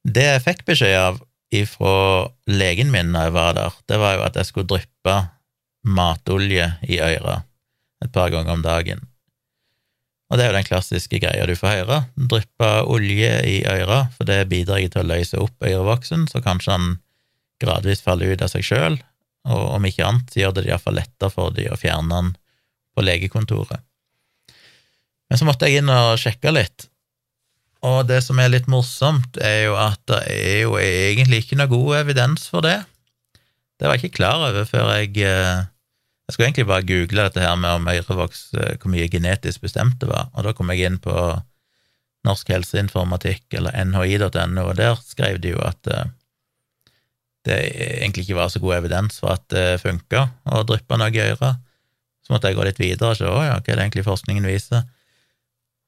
[0.05, 1.21] Det jeg fikk beskjed av
[1.51, 1.95] ifra
[2.49, 5.15] legen min når jeg var der, det var jo at jeg skulle dryppe
[5.81, 7.41] matolje i øra
[8.01, 9.07] et par ganger om dagen.
[10.31, 11.97] Og det er jo den klassiske greia du får høre.
[12.15, 16.93] Dryppe olje i øra, for det bidrar til å løse opp øyrevoksen, så kanskje han
[17.61, 18.95] gradvis faller ut av seg sjøl,
[19.51, 22.31] og om ikke annet gjør det iallfall lettere for de å fjerne den
[22.95, 23.83] på legekontoret.
[25.27, 26.87] Men så måtte jeg inn og sjekke litt,
[27.81, 31.71] og det som er litt morsomt, er jo at det er jo egentlig ikke noe
[31.71, 32.77] god evidens for det.
[33.81, 35.63] Det var jeg ikke klar over før jeg eh,
[36.31, 39.97] Jeg skulle egentlig bare google dette her med om ørevoks, eh, hvor mye genetisk bestemt
[39.99, 41.11] det var, og da kom jeg inn på
[42.23, 46.07] Norsk helseinformatikk eller nhi.no, og der skrev de jo at eh,
[47.43, 47.59] det
[47.97, 51.59] egentlig ikke var så god evidens for at det funka å dryppe noe i øret.
[52.23, 54.87] Så måtte jeg gå litt videre og se ja, hva er det egentlig forskningen viser.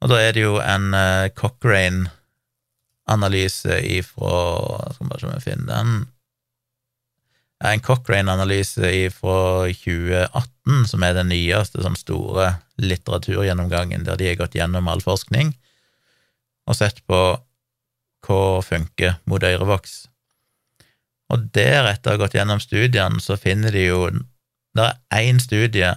[0.04, 0.92] Og da er det jo en
[1.40, 6.12] Cochrane-analyse ifra Skal bare se om jeg finner den
[7.64, 9.38] En Cochrane-analyse fra
[9.72, 12.50] 2018, som er den nyeste sånn store
[12.84, 15.54] litteraturgjennomgangen, der de har gått gjennom all forskning
[16.68, 17.20] og sett på
[18.24, 19.96] hva funker mot ørevoks.
[21.32, 24.06] Og der, etter å ha gått gjennom studiene, så finner de jo
[24.74, 25.92] Det er én studie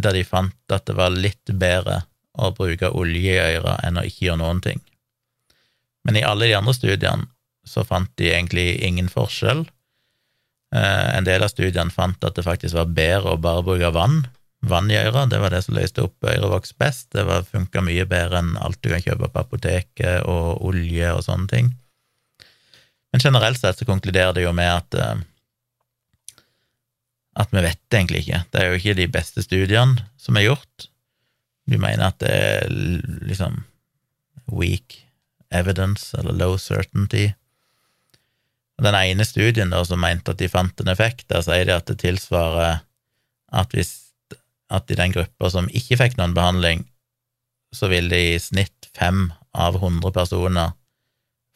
[0.00, 4.04] der de fant at det var litt bedre å bruke olje i øra enn å
[4.08, 4.80] ikke gjøre noen ting.
[6.08, 7.28] Men i alle de andre studiene
[7.68, 9.66] så fant de egentlig ingen forskjell.
[10.74, 14.22] Eh, en del av studiene fant at det faktisk var bedre å bare bruke vann.
[14.60, 17.08] Vann i øra, det var det som løste opp ørevoks best.
[17.16, 21.50] Det funka mye bedre enn alt du kan kjøpe på apoteket, og olje og sånne
[21.50, 21.72] ting.
[23.10, 25.26] Men generelt sett så konkluderer det jo med at eh,
[27.40, 28.40] at vi vet det egentlig ikke.
[28.50, 30.88] Det er jo ikke de beste studiene som er gjort.
[31.70, 32.72] Du mener at det er
[33.28, 33.62] liksom
[34.50, 35.04] weak
[35.54, 37.30] evidence, eller low certainty.
[38.80, 41.88] Den ene studien da, som mente at de fant en effekt, der sier de at
[41.90, 42.80] det tilsvarer
[43.50, 43.92] at hvis
[44.70, 46.84] at i den gruppa som ikke fikk noen behandling,
[47.74, 50.72] så vil det i snitt fem av hundre personer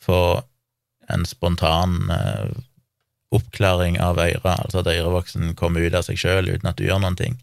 [0.03, 0.43] få
[1.14, 2.51] en spontan eh,
[3.35, 7.03] oppklaring av øyra, altså at ørevoksen kommer ut av seg sjøl uten at du gjør
[7.03, 7.39] noen ting.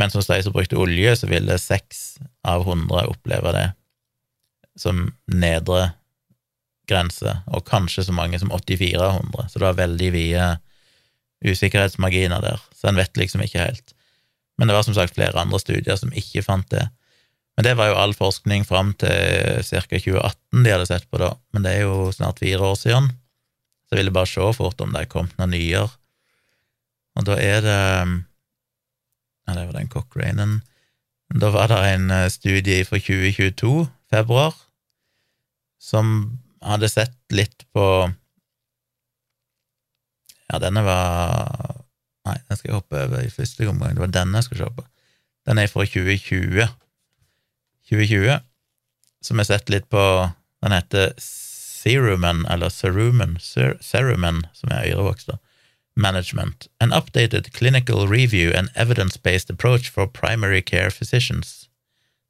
[0.00, 3.68] Mens hos de som brukte olje, så ville seks av hundre oppleve det
[4.76, 5.94] som nedre
[6.90, 10.46] grense, og kanskje så mange som 84 av 100, så det var veldig vide
[11.46, 13.94] usikkerhetsmarginer der, så en vet liksom ikke helt.
[14.56, 16.86] Men det var som sagt flere andre studier som ikke fant det.
[17.56, 19.82] Men det var jo all forskning fram til ca.
[19.84, 23.10] 2018 de hadde sett på da, men det er jo snart fire år siden,
[23.86, 25.90] så jeg ville bare se fort om det er kommet noen nyere.
[27.16, 27.82] Og da er det
[29.46, 30.58] ja, det var den Cochranen.
[31.34, 34.54] Da var det en eh, studie fra 2022, februar,
[35.78, 36.38] som
[36.74, 37.86] hadde sett litt på
[40.46, 41.82] Ja, denne var
[42.26, 43.94] Nei, den skal jeg hoppe over i første omgang.
[43.94, 44.82] Det var denne jeg skulle se på.
[45.46, 46.64] Den er fra 2020.
[47.86, 48.40] 2020,
[49.22, 50.02] som jeg har sett litt på
[50.64, 55.36] Den heter Cerumen, eller Serumen, Ser Serumen som er ørevoks, da.
[55.96, 61.68] Management, an updated clinical review and evidence-based approach for primary care physicians.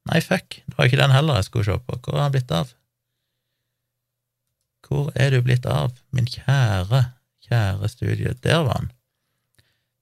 [0.07, 1.97] Nei, fuck, det var ikke den heller jeg skulle se på.
[2.03, 2.76] Hvor har han blitt av?
[4.87, 7.03] Hvor er du blitt av, min kjære,
[7.47, 8.33] kjære studie?
[8.43, 8.91] Der var han.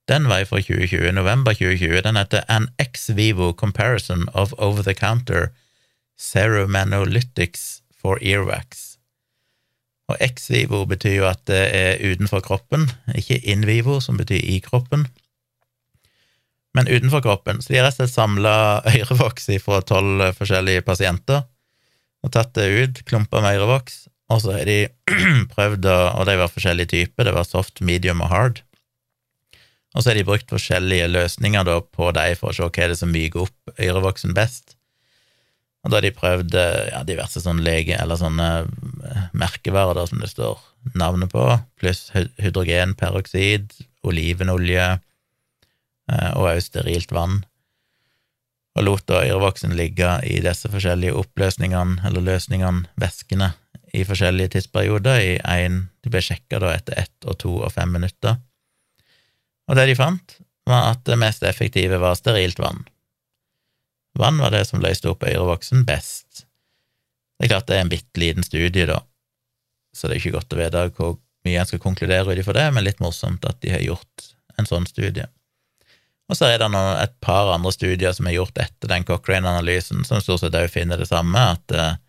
[0.06, 2.02] Den var fra 2020, november 2020.
[2.06, 5.48] Den heter An ex vivo comparison of over-the-counter
[6.16, 8.96] seromanolytics for earwax.
[10.08, 12.86] Og ex vivo betyr jo at det er utenfor kroppen,
[13.18, 15.08] ikke in vivo, som betyr i kroppen,
[16.76, 17.62] men utenfor kroppen.
[17.62, 18.56] Så de har rett og slett samla
[18.92, 21.42] ørevoks fra tolv forskjellige pasienter
[22.24, 24.78] og tatt det ut, klumpa med ørevoks, og så har de
[25.54, 28.62] prøvd å Og de var forskjellige typer, det var soft, medium og hard.
[29.94, 32.92] Og så har de brukt forskjellige løsninger da på dem for å se hva er
[32.92, 34.76] det som myker opp ørevoksen best.
[35.86, 40.04] Og da har de prøvd eh, ja, diverse sånne lege, eller sånne eh, merkevarer da,
[40.10, 40.58] som det står
[40.98, 41.44] navnet på,
[41.78, 42.08] pluss
[42.42, 43.70] hydrogenperoksid,
[44.06, 47.44] olivenolje eh, og også sterilt vann.
[48.76, 53.54] Og lot da øyrevoksen ligge i disse forskjellige oppløsningene, eller løsningene, væskene,
[53.96, 55.20] i forskjellige tidsperioder.
[55.20, 58.36] I en, de ble sjekka etter ett og to og fem minutter.
[59.66, 60.36] Og det de fant,
[60.66, 62.84] var at det mest effektive var sterilt vann.
[64.18, 66.46] Vann var det som løste opp øyrevoksen best.
[67.36, 69.02] Det er klart det er en bitte liten studie, da,
[69.96, 72.66] så det er ikke godt å vite hvor mye en skal konkludere ut ifra det,
[72.74, 75.26] men litt morsomt at de har gjort en sånn studie.
[76.26, 80.22] Og så er det et par andre studier som er gjort etter den Cochrane-analysen, som
[80.22, 82.00] stort sett òg finner det samme, at uh,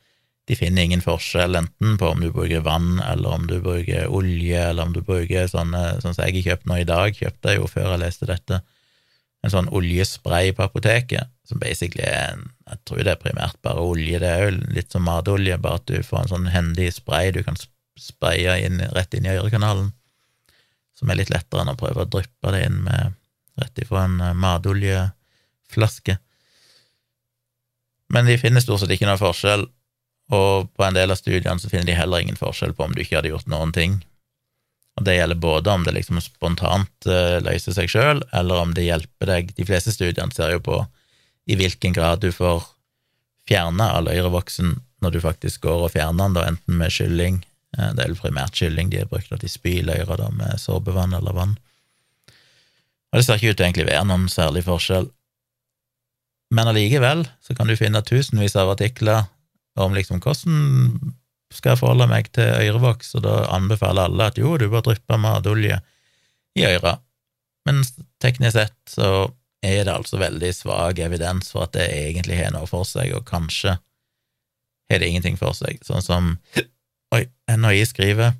[0.47, 4.61] De finner ingen forskjell enten på om du bruker vann, eller om du bruker olje,
[4.69, 7.59] eller om du bruker sånne Sånn som jeg har kjøpt nå i dag, kjøpte jeg
[7.59, 8.61] jo før jeg leste dette,
[9.43, 13.83] en sånn oljespray på apoteket, som basically er en Jeg tror det er primært bare
[13.83, 17.31] olje, det er jo litt som matolje, bare at du får en sånn hendig spray
[17.31, 17.55] du kan
[17.97, 19.93] spraye inn, rett inn i ørekanalen,
[20.97, 23.15] som er litt lettere enn å prøve å dryppe det inn med
[23.57, 26.17] rett ifra en eh, matoljeflaske.
[28.13, 29.65] Men de finner stort sett ikke noe forskjell,
[30.33, 33.01] og på en del av studiene så finner de heller ingen forskjell på om du
[33.03, 33.99] ikke hadde gjort noen ting.
[34.97, 38.87] Og det gjelder både om det liksom spontant uh, løser seg sjøl, eller om det
[38.87, 39.53] hjelper deg.
[39.55, 40.81] De fleste studiene ser jo på
[41.47, 42.65] i hvilken grad du får
[43.47, 44.73] fjerna alløyrevoksen
[45.05, 47.39] når du faktisk går og fjerner den, da, enten med kylling
[47.77, 50.59] uh, Det er vel primært kylling de har brukt, at de spyler øra da med
[50.59, 51.55] såpevann eller vann.
[53.13, 55.07] Og det ser ikke ut til egentlig å være noen særlig forskjell.
[56.51, 59.29] Men allikevel så kan du finne tusenvis av artikler
[59.83, 61.13] om liksom hvordan
[61.53, 65.19] skal jeg forholde meg til ørevoks, og da anbefaler alle at jo, du bør dryppe
[65.21, 65.79] matolje
[66.57, 66.97] i øra,
[67.67, 67.83] men
[68.23, 69.29] teknisk sett så
[69.65, 73.25] er det altså veldig svak evidens for at det egentlig har noe for seg, og
[73.27, 73.77] kanskje
[74.87, 75.79] har det ingenting for seg.
[75.85, 76.35] Sånn som
[77.15, 78.33] Oi, NHI skriver,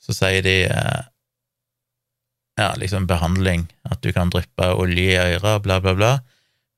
[0.00, 1.02] så sier de eh,
[2.56, 6.12] ja, liksom behandling, at du kan dryppe olje i øra, bla, bla, bla.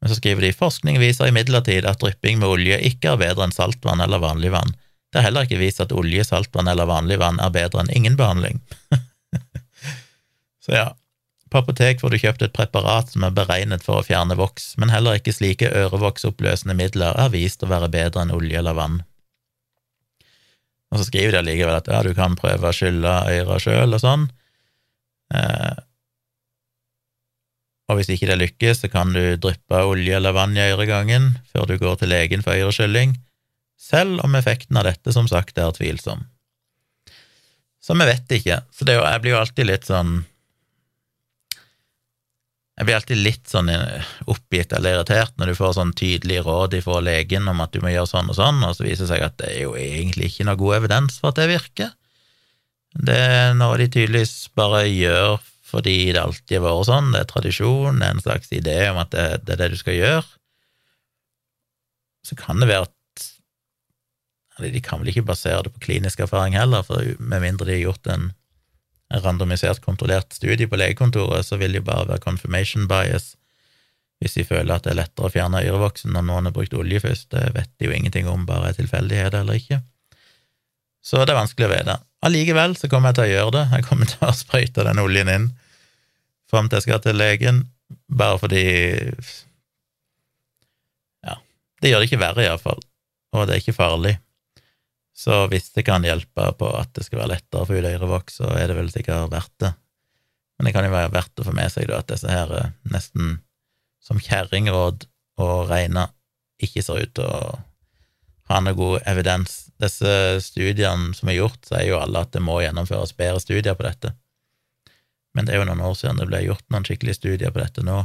[0.05, 3.55] Men så skriver de forskning viser imidlertid at drypping med olje ikke er bedre enn
[3.57, 4.75] saltvann eller vanlig vann.
[5.09, 8.19] Det er heller ikke vist at olje, saltvann eller vanlig vann er bedre enn ingen
[8.21, 8.61] behandling.
[10.67, 10.85] så ja,
[11.49, 14.93] på apotek får du kjøpt et preparat som er beregnet for å fjerne voks, men
[14.93, 19.01] heller ikke slike ørevoksoppløsende midler er vist å være bedre enn olje eller vann.
[20.93, 24.05] Og så skriver de allikevel at ja, du kan prøve å skylle øra sjøl og
[24.05, 24.29] sånn.
[25.33, 25.73] Eh,
[27.89, 31.69] og hvis ikke det lykkes, så kan du dryppe olje eller vann i øregangen før
[31.69, 33.19] du går til legen for øreskylling,
[33.77, 36.25] selv om effekten av dette som sagt er tvilsom.
[37.85, 40.23] Så vi vet ikke, så det, jeg blir jo alltid litt sånn
[42.75, 46.73] Jeg blir alltid litt sånn eh, oppgitt eller irritert når du får sånn tydelig råd
[46.83, 49.27] fra legen om at du må gjøre sånn og sånn, og så viser det seg
[49.29, 51.93] at det er jo egentlig ikke noe god evidens for at det virker.
[52.99, 57.31] Det er noe de tydeligvis bare gjør fordi det alltid har vært sånn, det er
[57.31, 60.27] tradisjon, det er en slags idé om at det, det er det du skal gjøre.
[62.25, 62.93] Så kan det være at
[64.55, 67.75] eller De kan vel ikke basere det på klinisk erfaring heller, for med mindre de
[67.75, 68.29] har gjort en
[69.25, 73.35] randomisert, kontrollert studie på legekontoret, så vil det jo bare være confirmation bias
[74.23, 77.03] hvis de føler at det er lettere å fjerne øyrevoksen når noen har brukt olje
[77.03, 77.27] først.
[77.35, 79.81] Det vet de jo ingenting om, bare er tilfeldighet eller ikke.
[81.05, 81.99] Så det er vanskelig å vite.
[82.25, 83.65] Allikevel så kommer jeg til å gjøre det.
[83.77, 85.51] Jeg kommer til å sprøyte den oljen inn
[86.51, 87.65] fram til jeg skal til legen,
[88.09, 88.65] bare fordi
[91.25, 91.39] Ja,
[91.83, 92.83] det gjør det ikke verre, iallfall,
[93.35, 94.19] og det er ikke farlig.
[95.15, 98.41] Så hvis det kan hjelpe på at det skal være lettere å få ut ørevoks,
[98.41, 99.73] så er det vel sikkert verdt det.
[100.59, 102.73] Men det kan jo være verdt å få med seg da, at disse her er
[102.91, 103.39] nesten
[104.05, 105.07] som kjerringråd
[105.43, 106.09] og regne
[106.63, 107.55] ikke ser ut til å
[108.51, 109.64] ha noe god evidens.
[109.85, 113.87] Disse studiene som er gjort, sier jo alle at det må gjennomføres bedre studier på
[113.87, 114.15] dette.
[115.35, 117.85] Men det er jo noen år siden det ble gjort noen skikkelige studier på dette
[117.85, 118.05] nå,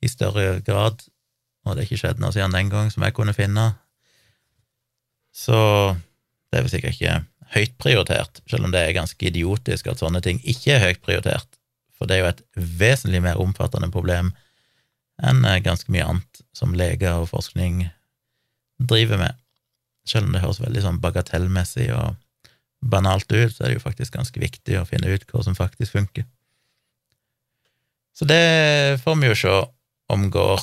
[0.00, 1.02] i større grad,
[1.66, 3.66] og det er ikke skjedd noe siden den gang som jeg kunne finne.
[5.34, 5.56] Så
[6.50, 7.16] det er vel sikkert ikke
[7.54, 11.58] høyt prioritert, selv om det er ganske idiotisk at sånne ting ikke er høyt prioritert,
[11.96, 12.44] for det er jo et
[12.80, 14.32] vesentlig mer omfattende problem
[15.20, 17.82] enn eh, ganske mye annet som leger og forskning
[18.80, 19.39] driver med.
[20.10, 22.18] Selv om det høres veldig sånn bagatellmessig og
[22.80, 25.94] banalt ut, så er det jo faktisk ganske viktig å finne ut hva som faktisk
[25.98, 26.26] funker.
[28.16, 29.56] Så det får vi jo se
[30.12, 30.62] om går.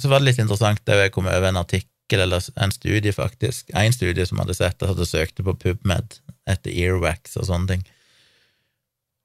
[0.00, 3.70] Så var det litt interessant da jeg kom over en artikkel, eller en studie, faktisk,
[3.76, 6.16] en studie som hadde sett at jeg søkte på PubMed
[6.50, 7.84] etter earwax og sånne ting.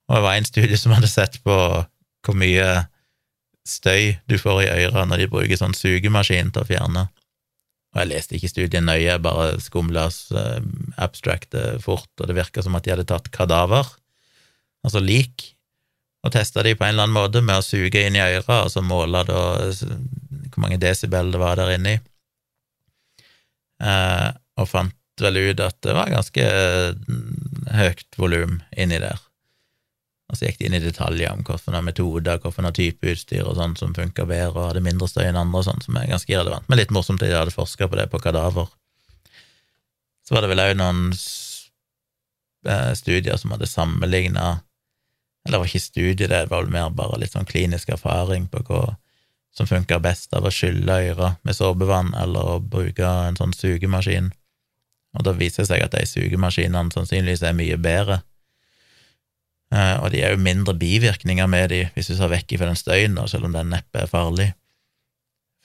[0.10, 1.56] Og det var en studie som hadde sett på
[2.26, 2.68] hvor mye
[3.66, 7.08] støy du får i øra når de bruker sånn sugemaskin til å fjerne.
[7.96, 10.58] Og jeg leste ikke studien nøye, jeg bare skumla uh,
[11.00, 13.88] abstractet fort, og det virka som at de hadde tatt kadaver,
[14.84, 15.54] altså lik,
[16.26, 18.74] og testa de på en eller annen måte med å suge inn i øra, og
[18.74, 19.40] så måla da
[19.72, 21.96] hvor mange desibel det var der inni,
[23.84, 24.30] eh,
[24.60, 26.46] og fant vel ut at det var ganske
[27.08, 29.22] mm, høyt volum inni der.
[30.36, 33.78] Og så gikk de inn i detaljer om hvilke metoder, hvilken type utstyr og sånn
[33.80, 36.68] som funka bedre og hadde mindre støy enn andre, og sånn, som er ganske irrelevant.
[36.68, 38.68] Men litt morsomt at de hadde forska på det på kadaver.
[40.28, 41.08] Så var det vel òg noen
[42.68, 44.58] eh, studier som hadde sammenligna
[45.46, 48.64] eller det var ikke studie, det var vel mer bare litt sånn klinisk erfaring på
[48.66, 48.96] hva
[49.56, 54.32] som funka best av å skylle øra med såpevann eller å bruke en sånn sugemaskin.
[55.16, 58.20] Og da viser det seg at de sugemaskinene sannsynligvis er mye bedre.
[59.76, 62.80] Eh, og de er jo mindre bivirkninger med de hvis du tar vekk fra den
[62.80, 64.54] støyen, selv om den neppe er farlig.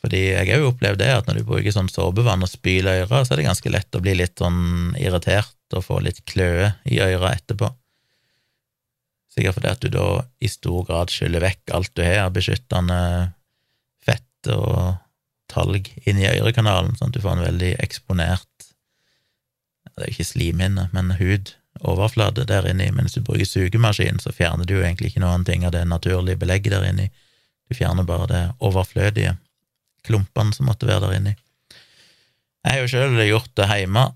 [0.00, 3.20] Fordi jeg har jo opplevd det, at når du bruker sånn såpevann og spyler øra,
[3.22, 7.02] så er det ganske lett å bli litt sånn irritert og få litt kløe i
[7.04, 7.68] øra etterpå.
[9.30, 10.06] Sikkert fordi at du da
[10.42, 12.98] i stor grad skyller vekk alt du har av beskyttende
[14.02, 14.96] fett og
[15.52, 18.46] talg inn i ørekanalen, sånn at du får en veldig eksponert
[19.90, 22.90] Det er jo ikke slimhinne, men hud, overflate der inni.
[22.92, 25.84] Men hvis du bruker sugemaskin, så fjerner du jo egentlig ikke noen ting av det
[25.88, 27.10] naturlige belegget der inni.
[27.70, 29.36] Du fjerner bare det overflødige,
[30.06, 31.36] klumpene som måtte være der inni.
[32.64, 34.10] Jeg har jo sjøl gjort det hjemme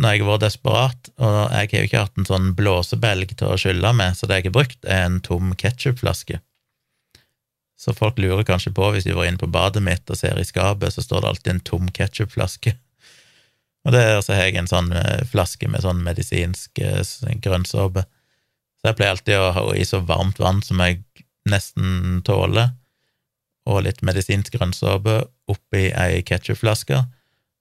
[0.00, 3.52] når jeg har vært desperat, og jeg har jo ikke hatt en sånn blåsebelg til
[3.52, 6.40] å skylle med, så det jeg har brukt, er en tom ketsjupflaske.
[7.78, 10.46] Så folk lurer kanskje på, hvis de var inne på badet mitt og ser i
[10.46, 12.74] skapet, så står det alltid en tom ketsjupflaske.
[13.84, 17.02] Og det er så har jeg en sånn eh, flaske med sånn medisinsk eh,
[17.44, 18.06] grønnsåpe.
[18.80, 21.02] Så jeg pleier alltid å ha i så varmt vann som jeg
[21.48, 22.72] nesten tåler,
[23.68, 25.22] og litt medisinsk grønnsåpe
[25.52, 27.02] oppi ei ketsjupflaske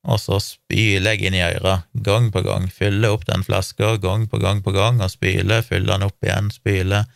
[0.04, 4.26] og så spyler jeg inn i øra gang på gang, fyller opp den flaska gang
[4.28, 7.08] på gang på gang, og spyler, fyller den opp igjen, spyler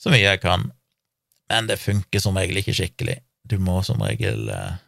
[0.00, 0.70] så mye jeg kan.
[1.52, 3.18] Men det funker som regel ikke skikkelig.
[3.44, 4.80] Du må som regel eh,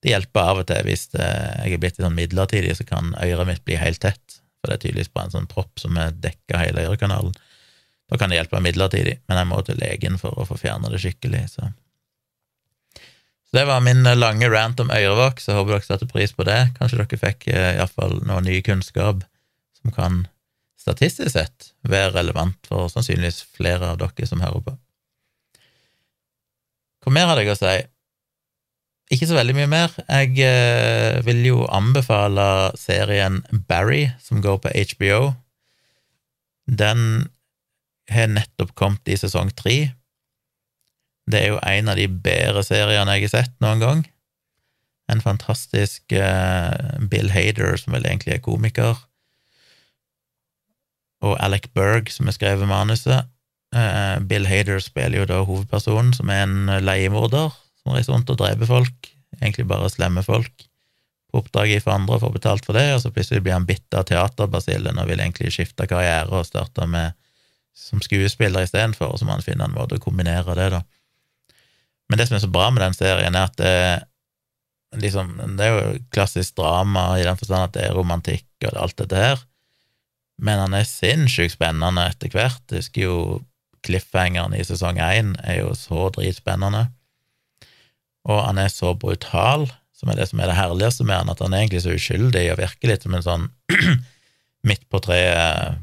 [0.00, 1.28] Det hjelper av og til hvis det,
[1.64, 4.82] jeg er blitt sånn midlertidig, så kan øret mitt bli helt tett, for det er
[4.86, 7.36] tydeligvis bare en sånn propp som er dekka hele ørekanalen.
[8.10, 11.02] Da kan det hjelpe midlertidig, men jeg må til legen for å få fjerna det
[11.02, 11.70] skikkelig, så
[13.50, 16.58] så det var min lange rant om ørevoks, jeg håper dere satte pris på det.
[16.76, 19.24] Kanskje dere fikk eh, iallfall noe ny kunnskap
[19.80, 20.20] som kan
[20.78, 24.76] statistisk sett være relevant for sannsynligvis flere av dere som hører på.
[27.02, 27.74] Hva mer hadde jeg å si?
[29.10, 29.94] Ikke så veldig mye mer.
[30.06, 35.32] Jeg eh, vil jo anbefale serien Barry, som går på HBO.
[36.70, 37.26] Den
[38.10, 39.90] har nettopp kommet i sesong tre.
[41.30, 44.04] Det er jo en av de bedre seriene jeg har sett noen gang.
[45.10, 49.00] En fantastisk eh, Bill Hader, som vel egentlig er komiker,
[51.20, 53.26] og Alec Berg, som har skrevet manuset.
[53.74, 57.50] Eh, Bill Hader spiller jo da hovedpersonen, som er en leiemorder
[57.80, 59.10] som reiser rundt og dreper folk,
[59.40, 60.66] egentlig bare slemme folk,
[61.30, 63.94] på oppdrag for andre og får betalt for det, og så plutselig blir han bitt
[63.94, 67.14] av teaterbasillen og vil egentlig skifte karriere og starte med
[67.76, 70.82] som skuespiller istedenfor, og så må han finne en måte å kombinere det, da.
[72.10, 75.76] Men det som er så bra med den serien, er at det, liksom, det er
[75.76, 79.44] jo klassisk drama i den forstand at det er romantikk og alt dette her,
[80.40, 82.64] men han er sinnssykt spennende etter hvert.
[82.72, 83.16] Jeg husker jo
[83.86, 86.88] cliffhangeren i sesong én er jo så dritspennende,
[88.28, 91.40] og han er så brutal, som er det som er det herligste med han, at
[91.44, 93.46] han er egentlig så uskyldig og virker litt som en sånn
[94.68, 95.80] midt på treet,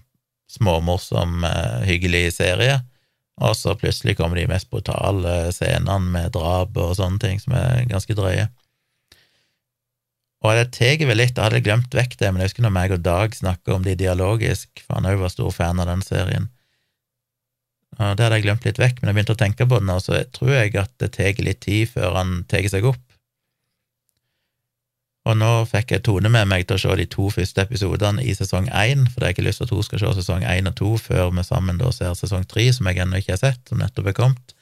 [0.52, 2.80] småmorsom, eh, hyggelig serie
[3.38, 7.86] og så plutselig kommer de mest brutale scenene med drap og sånne ting, som er
[7.90, 8.48] ganske drøye.
[10.46, 12.94] Og det tar vel litt, jeg hadde glemt vekk det, men jeg husker når meg
[12.94, 16.50] og Dag snakka om de dialogisk, for han òg var stor fan av den serien.
[17.98, 20.22] Det hadde jeg glemt litt vekk, men jeg begynte å tenke på den, og så
[20.36, 23.02] tror jeg at det tar litt tid før han tar seg opp.
[25.28, 28.36] Og nå fikk jeg Tone med meg til å se de to første episodene i
[28.38, 30.78] sesong én, for jeg har ikke lyst til at hun skal se sesong én og
[30.80, 33.82] to før vi sammen da ser sesong tre, som jeg ennå ikke har sett, som
[33.82, 34.54] nettopp er kommet.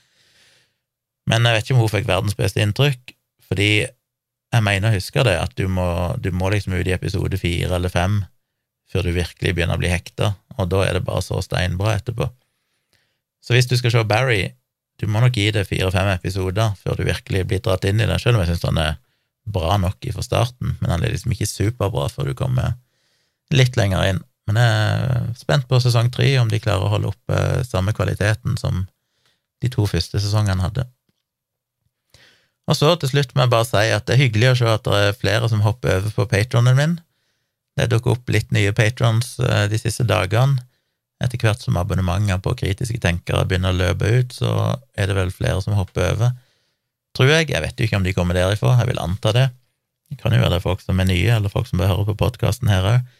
[1.29, 3.13] Men jeg vet ikke om hun fikk verdens beste inntrykk,
[3.45, 5.85] fordi jeg mener å huske det, at du må,
[6.17, 8.23] du må liksom ut i episode fire eller fem
[8.89, 12.29] før du virkelig begynner å bli hekta, og da er det bare så steinbra etterpå.
[13.45, 14.55] Så hvis du skal se Barry,
[14.97, 18.17] du må nok gi det fire-fem episoder før du virkelig blir dratt inn i det,
[18.21, 18.95] selv om jeg syns han er
[19.45, 22.73] bra nok fra starten, men han er liksom ikke superbra før du kommer
[23.53, 24.23] litt lenger inn.
[24.49, 28.57] Men jeg er spent på sesong tre, om de klarer å holde oppe samme kvaliteten
[28.61, 28.85] som
[29.61, 30.85] de to første sesongene hadde.
[32.65, 34.87] Og så til slutt må jeg bare si at det er hyggelig å se at
[34.87, 36.95] det er flere som hopper over på patronen min.
[37.77, 40.63] Det dukker opp litt nye patrons eh, de siste dagene.
[41.23, 45.31] Etter hvert som abonnementer på kritiske tenkere begynner å løpe ut, så er det vel
[45.31, 46.33] flere som hopper over
[47.15, 47.51] tror jeg.
[47.53, 49.45] Jeg vet jo ikke om de kommer derifra, jeg vil anta det.
[50.11, 52.09] Det kan jo være det er folk som er nye, eller folk som bør høre
[52.11, 53.13] på podkasten her òg.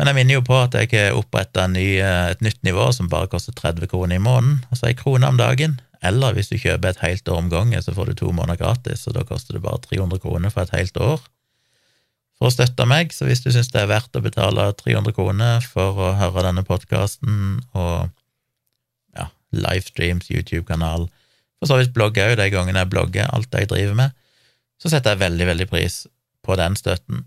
[0.00, 3.30] Men jeg minner jo på at jeg har oppretta ny, et nytt nivå som bare
[3.30, 5.78] koster 30 kroner i måneden, altså ei krone om dagen.
[6.02, 9.04] Eller hvis du kjøper et helt år om gangen, så får du to måneder gratis,
[9.06, 11.22] og da koster det bare 300 kroner for et helt år
[12.42, 13.14] for å støtte meg.
[13.14, 16.64] Så hvis du syns det er verdt å betale 300 kroner for å høre denne
[16.66, 18.10] podkasten og
[19.14, 21.06] ja, livestreams, YouTube-kanal,
[21.62, 24.14] For så vidt blogger jo de gangene jeg blogger alt jeg driver med,
[24.82, 26.00] så setter jeg veldig, veldig pris
[26.42, 27.20] på den støtten.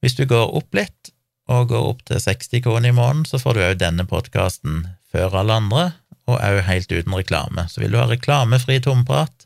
[0.00, 1.10] Hvis du går opp litt,
[1.52, 5.36] og går opp til 60 kroner i måneden, så får du òg denne podkasten før
[5.42, 5.84] alle andre,
[6.28, 7.66] og òg helt uten reklame.
[7.68, 9.44] Så vil du ha reklamefri tomprat,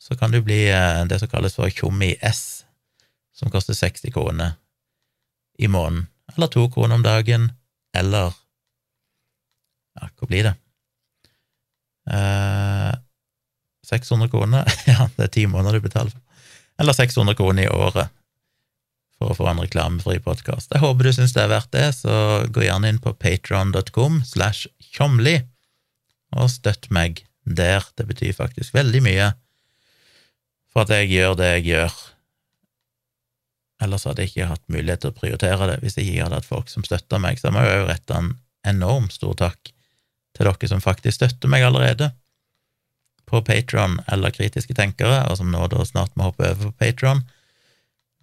[0.00, 2.53] så kan du bli eh, det som kalles for Tjommi S,
[3.34, 4.56] som koster 60 kroner
[5.58, 7.52] i måneden, eller to kroner om dagen,
[7.96, 8.34] eller
[9.94, 10.54] Ja, hva blir det?
[12.10, 12.94] Eh,
[13.86, 14.66] 600 kroner?
[14.90, 16.20] ja, det er ti måneder du betaler for.
[16.82, 18.10] Eller 600 kroner i året
[19.14, 20.72] for å få en reklamefri podkast.
[20.74, 22.16] Jeg håper du syns det er verdt det, så
[22.50, 25.36] gå gjerne inn på patron.com slash tjomli
[26.34, 27.86] og støtt meg der.
[27.94, 29.30] Det betyr faktisk veldig mye
[30.74, 31.94] for at jeg gjør det jeg gjør.
[33.82, 36.50] Ellers hadde jeg ikke hatt mulighet til å prioritere det hvis jeg ikke hadde hatt
[36.50, 37.40] folk som støtter meg.
[37.40, 39.72] Så jeg må jo rette en enormt stor takk
[40.34, 42.10] til dere som faktisk støtter meg allerede
[43.28, 47.22] på Patron eller Kritiske tenkere, og som nå da snart må hoppe over på Patron.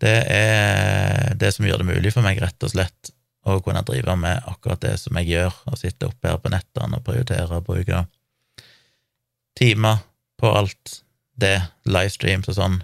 [0.01, 4.13] Det er det som gjør det mulig for meg, rett og slett, å kunne drive
[4.21, 7.65] med akkurat det som jeg gjør, å sitte oppe her på nettene og prioritere å
[7.65, 8.03] bruke
[9.57, 10.03] timer
[10.41, 11.01] på alt
[11.41, 11.57] det,
[11.89, 12.77] livestreams og sånn.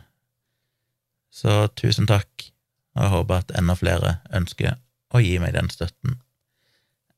[1.30, 2.49] Så tusen takk,
[2.97, 4.79] og jeg håper at enda flere ønsker
[5.13, 6.17] å gi meg den støtten.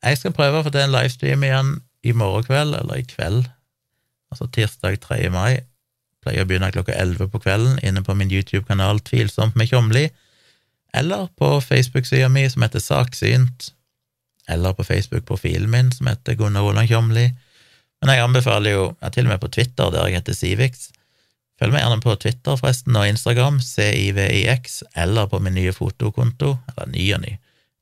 [0.04, 1.72] Jeg skal prøve å få til en livestream igjen
[2.04, 3.48] i morgen kveld, eller i kveld,
[4.32, 5.26] altså tirsdag 3.
[5.34, 5.64] mai,
[6.20, 10.10] Pleier å begynne klokka elleve på kvelden inne på min YouTube-kanal Tvilsomt med Tjomli,
[10.92, 13.70] eller på Facebook-sida mi som heter Saksynt,
[14.50, 17.30] eller på Facebook-profilen min som heter Gunnar Roland Tjomli.
[18.02, 20.90] Men jeg anbefaler jo, jeg er til og med på Twitter, der jeg heter Civix.
[21.60, 26.92] Følg meg gjerne på Twitter forresten og Instagram, CIVIX, eller på min nye fotokonto, eller
[26.94, 27.34] ny og ny,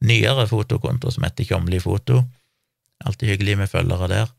[0.09, 2.23] nyere fotokonto som heter Tjomli Foto.
[3.05, 4.33] Alltid hyggelig med følgere der.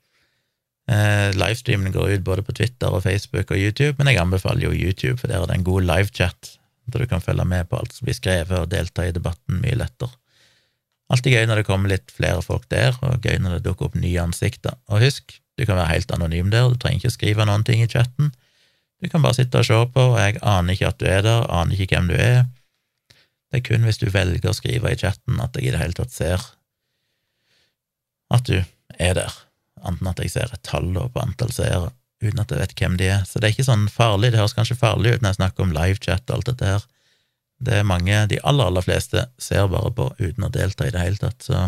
[0.88, 4.74] Eh, livestreamen går ut både på Twitter og Facebook og YouTube, men jeg anbefaler jo
[4.74, 6.56] YouTube, for der er det en god livechat,
[6.88, 9.76] der du kan følge med på alt som blir skrevet, og delta i debatten mye
[9.78, 10.10] lettere.
[11.12, 13.96] Alltid gøy når det kommer litt flere folk der, og gøy når det dukker opp
[14.00, 14.74] nye ansikter.
[14.90, 17.88] Og husk, du kan være helt anonym der, du trenger ikke skrive noen ting i
[17.88, 18.32] chatten.
[18.98, 21.46] Du kan bare sitte og se på, og jeg aner ikke at du er der,
[21.54, 22.46] aner ikke hvem du er.
[23.48, 25.96] Det er kun hvis du velger å skrive i chatten at jeg i det hele
[25.96, 26.42] tatt ser
[28.28, 28.58] at du
[28.98, 29.36] er der
[29.86, 31.90] enten at jeg ser et tall på antall seere,
[32.22, 33.24] uten at jeg vet hvem de er.
[33.28, 34.32] Så det er ikke sånn farlig.
[34.32, 36.86] Det høres kanskje farlig ut når jeg snakker om livechat og alt dette her.
[37.58, 41.02] Det er mange, de aller, aller fleste, ser bare på uten å delta i det
[41.02, 41.64] hele tatt, så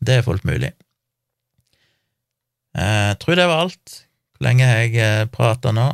[0.00, 0.72] det er fullt mulig.
[2.76, 3.94] Jeg tror det var alt.
[4.36, 5.86] Hvor lenge har jeg eh, prata nå?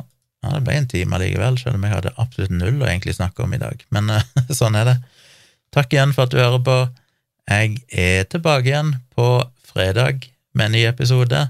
[0.42, 3.44] Ja, det ble en time likevel, selv om jeg hadde absolutt null å egentlig snakke
[3.44, 3.84] om i dag.
[3.94, 4.26] Men eh,
[4.60, 4.98] sånn er det.
[5.72, 6.78] Takk igjen for at du hører på.
[7.48, 9.26] Jeg er tilbake igjen på
[9.66, 11.40] fredag med en ny episode.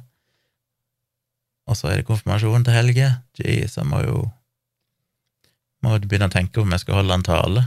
[1.69, 3.09] Og så er det konfirmasjon til Helge.
[3.39, 4.23] Jeez, jeg må jo
[5.83, 7.65] må begynne å tenke om jeg skal holde en tale.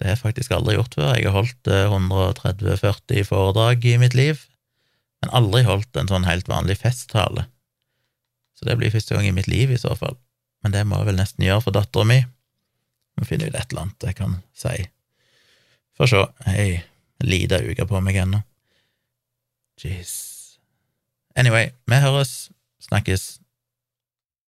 [0.00, 1.12] Det har jeg faktisk aldri gjort før.
[1.14, 4.40] Jeg har holdt 130-40 eh, foredrag i mitt liv,
[5.20, 7.46] men aldri holdt en sånn helt vanlig festtale.
[8.60, 10.18] Så det blir første gang i mitt liv, i så fall.
[10.60, 12.18] Men det må jeg vel nesten gjøre for dattera mi.
[13.16, 14.74] Må finne ut et eller annet jeg kan si.
[15.96, 16.26] Få sjå.
[16.52, 16.82] Ei
[17.24, 18.42] lita uke på meg ennå.
[19.80, 20.12] Jeez.
[21.40, 22.50] Anyway, vi høres.
[22.84, 23.39] Snakkes.